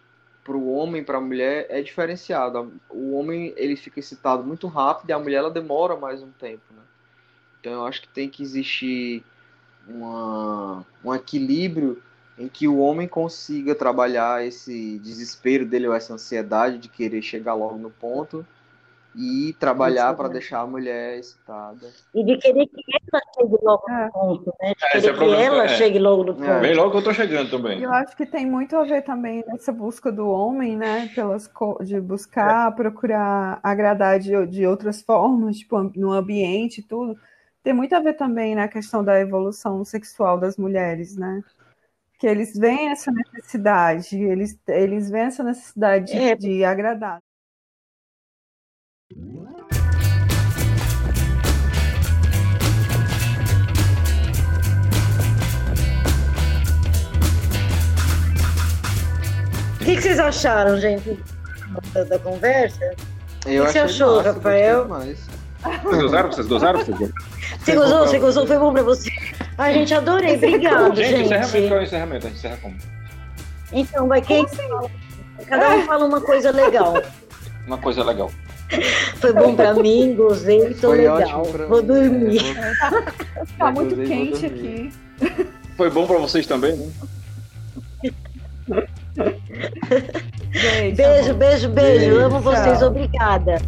[0.44, 2.72] para o homem, para a mulher, é diferenciado.
[2.88, 6.62] O homem ele fica excitado muito rápido e a mulher ela demora mais um tempo.
[6.70, 6.82] Né?
[7.63, 9.25] Então eu acho que tem que existir
[9.87, 12.03] uma, um equilíbrio
[12.37, 17.55] em que o homem consiga trabalhar esse desespero dele ou essa ansiedade de querer chegar
[17.55, 18.45] logo no ponto
[19.15, 21.87] e trabalhar para deixar a mulher excitada.
[22.13, 22.83] E de querer que
[23.13, 24.11] ela chegue logo no é.
[24.11, 24.73] ponto, né?
[24.73, 25.69] De é, querer é que ela é.
[25.69, 26.51] chegue logo no ponto.
[26.51, 26.61] É.
[26.61, 27.81] Bem logo que eu estou chegando também.
[27.81, 31.13] Eu acho que tem muito a ver também nessa busca do homem, né?
[31.15, 31.49] Pelas
[31.83, 37.17] de buscar, procurar agradar de, de outras formas, tipo, no ambiente e tudo
[37.63, 41.43] tem muito a ver também na questão da evolução sexual das mulheres, né?
[42.19, 46.35] Que eles veem essa necessidade, eles, eles veem essa necessidade é.
[46.35, 47.19] de agradar.
[59.81, 61.19] O que, que, vocês acharam, gente,
[61.93, 62.95] da, da conversa?
[63.45, 64.89] Eu o que você achou, massa, Rafael?
[65.63, 66.33] Vocês gozaram?
[66.33, 66.79] Vocês gozaram?
[66.81, 67.15] Vocês gozaram?
[67.59, 68.07] Você gozou?
[68.07, 68.47] Você gozou?
[68.47, 69.11] Foi bom pra você?
[69.59, 70.37] Ai, gente, adorei.
[70.37, 71.09] Obrigado, gente.
[71.09, 71.69] Gente, encerramento.
[71.69, 72.27] Qual é o encerramento?
[72.27, 72.77] A gente encerra como?
[73.73, 74.45] Então, vai quem...
[74.45, 74.69] Assim?
[75.47, 76.95] Cada um fala uma coisa legal.
[77.67, 78.31] Uma coisa legal.
[79.17, 81.45] Foi bom pra mim, gozei, tô Foi legal.
[81.69, 82.41] Vou dormir.
[82.57, 83.03] É, vou...
[83.59, 84.93] Tá muito quente aqui.
[85.77, 86.91] Foi bom pra vocês também, né?
[90.95, 91.69] Beijo, beijo, beijo.
[91.69, 92.21] beijo.
[92.21, 93.61] Amo vocês, obrigada.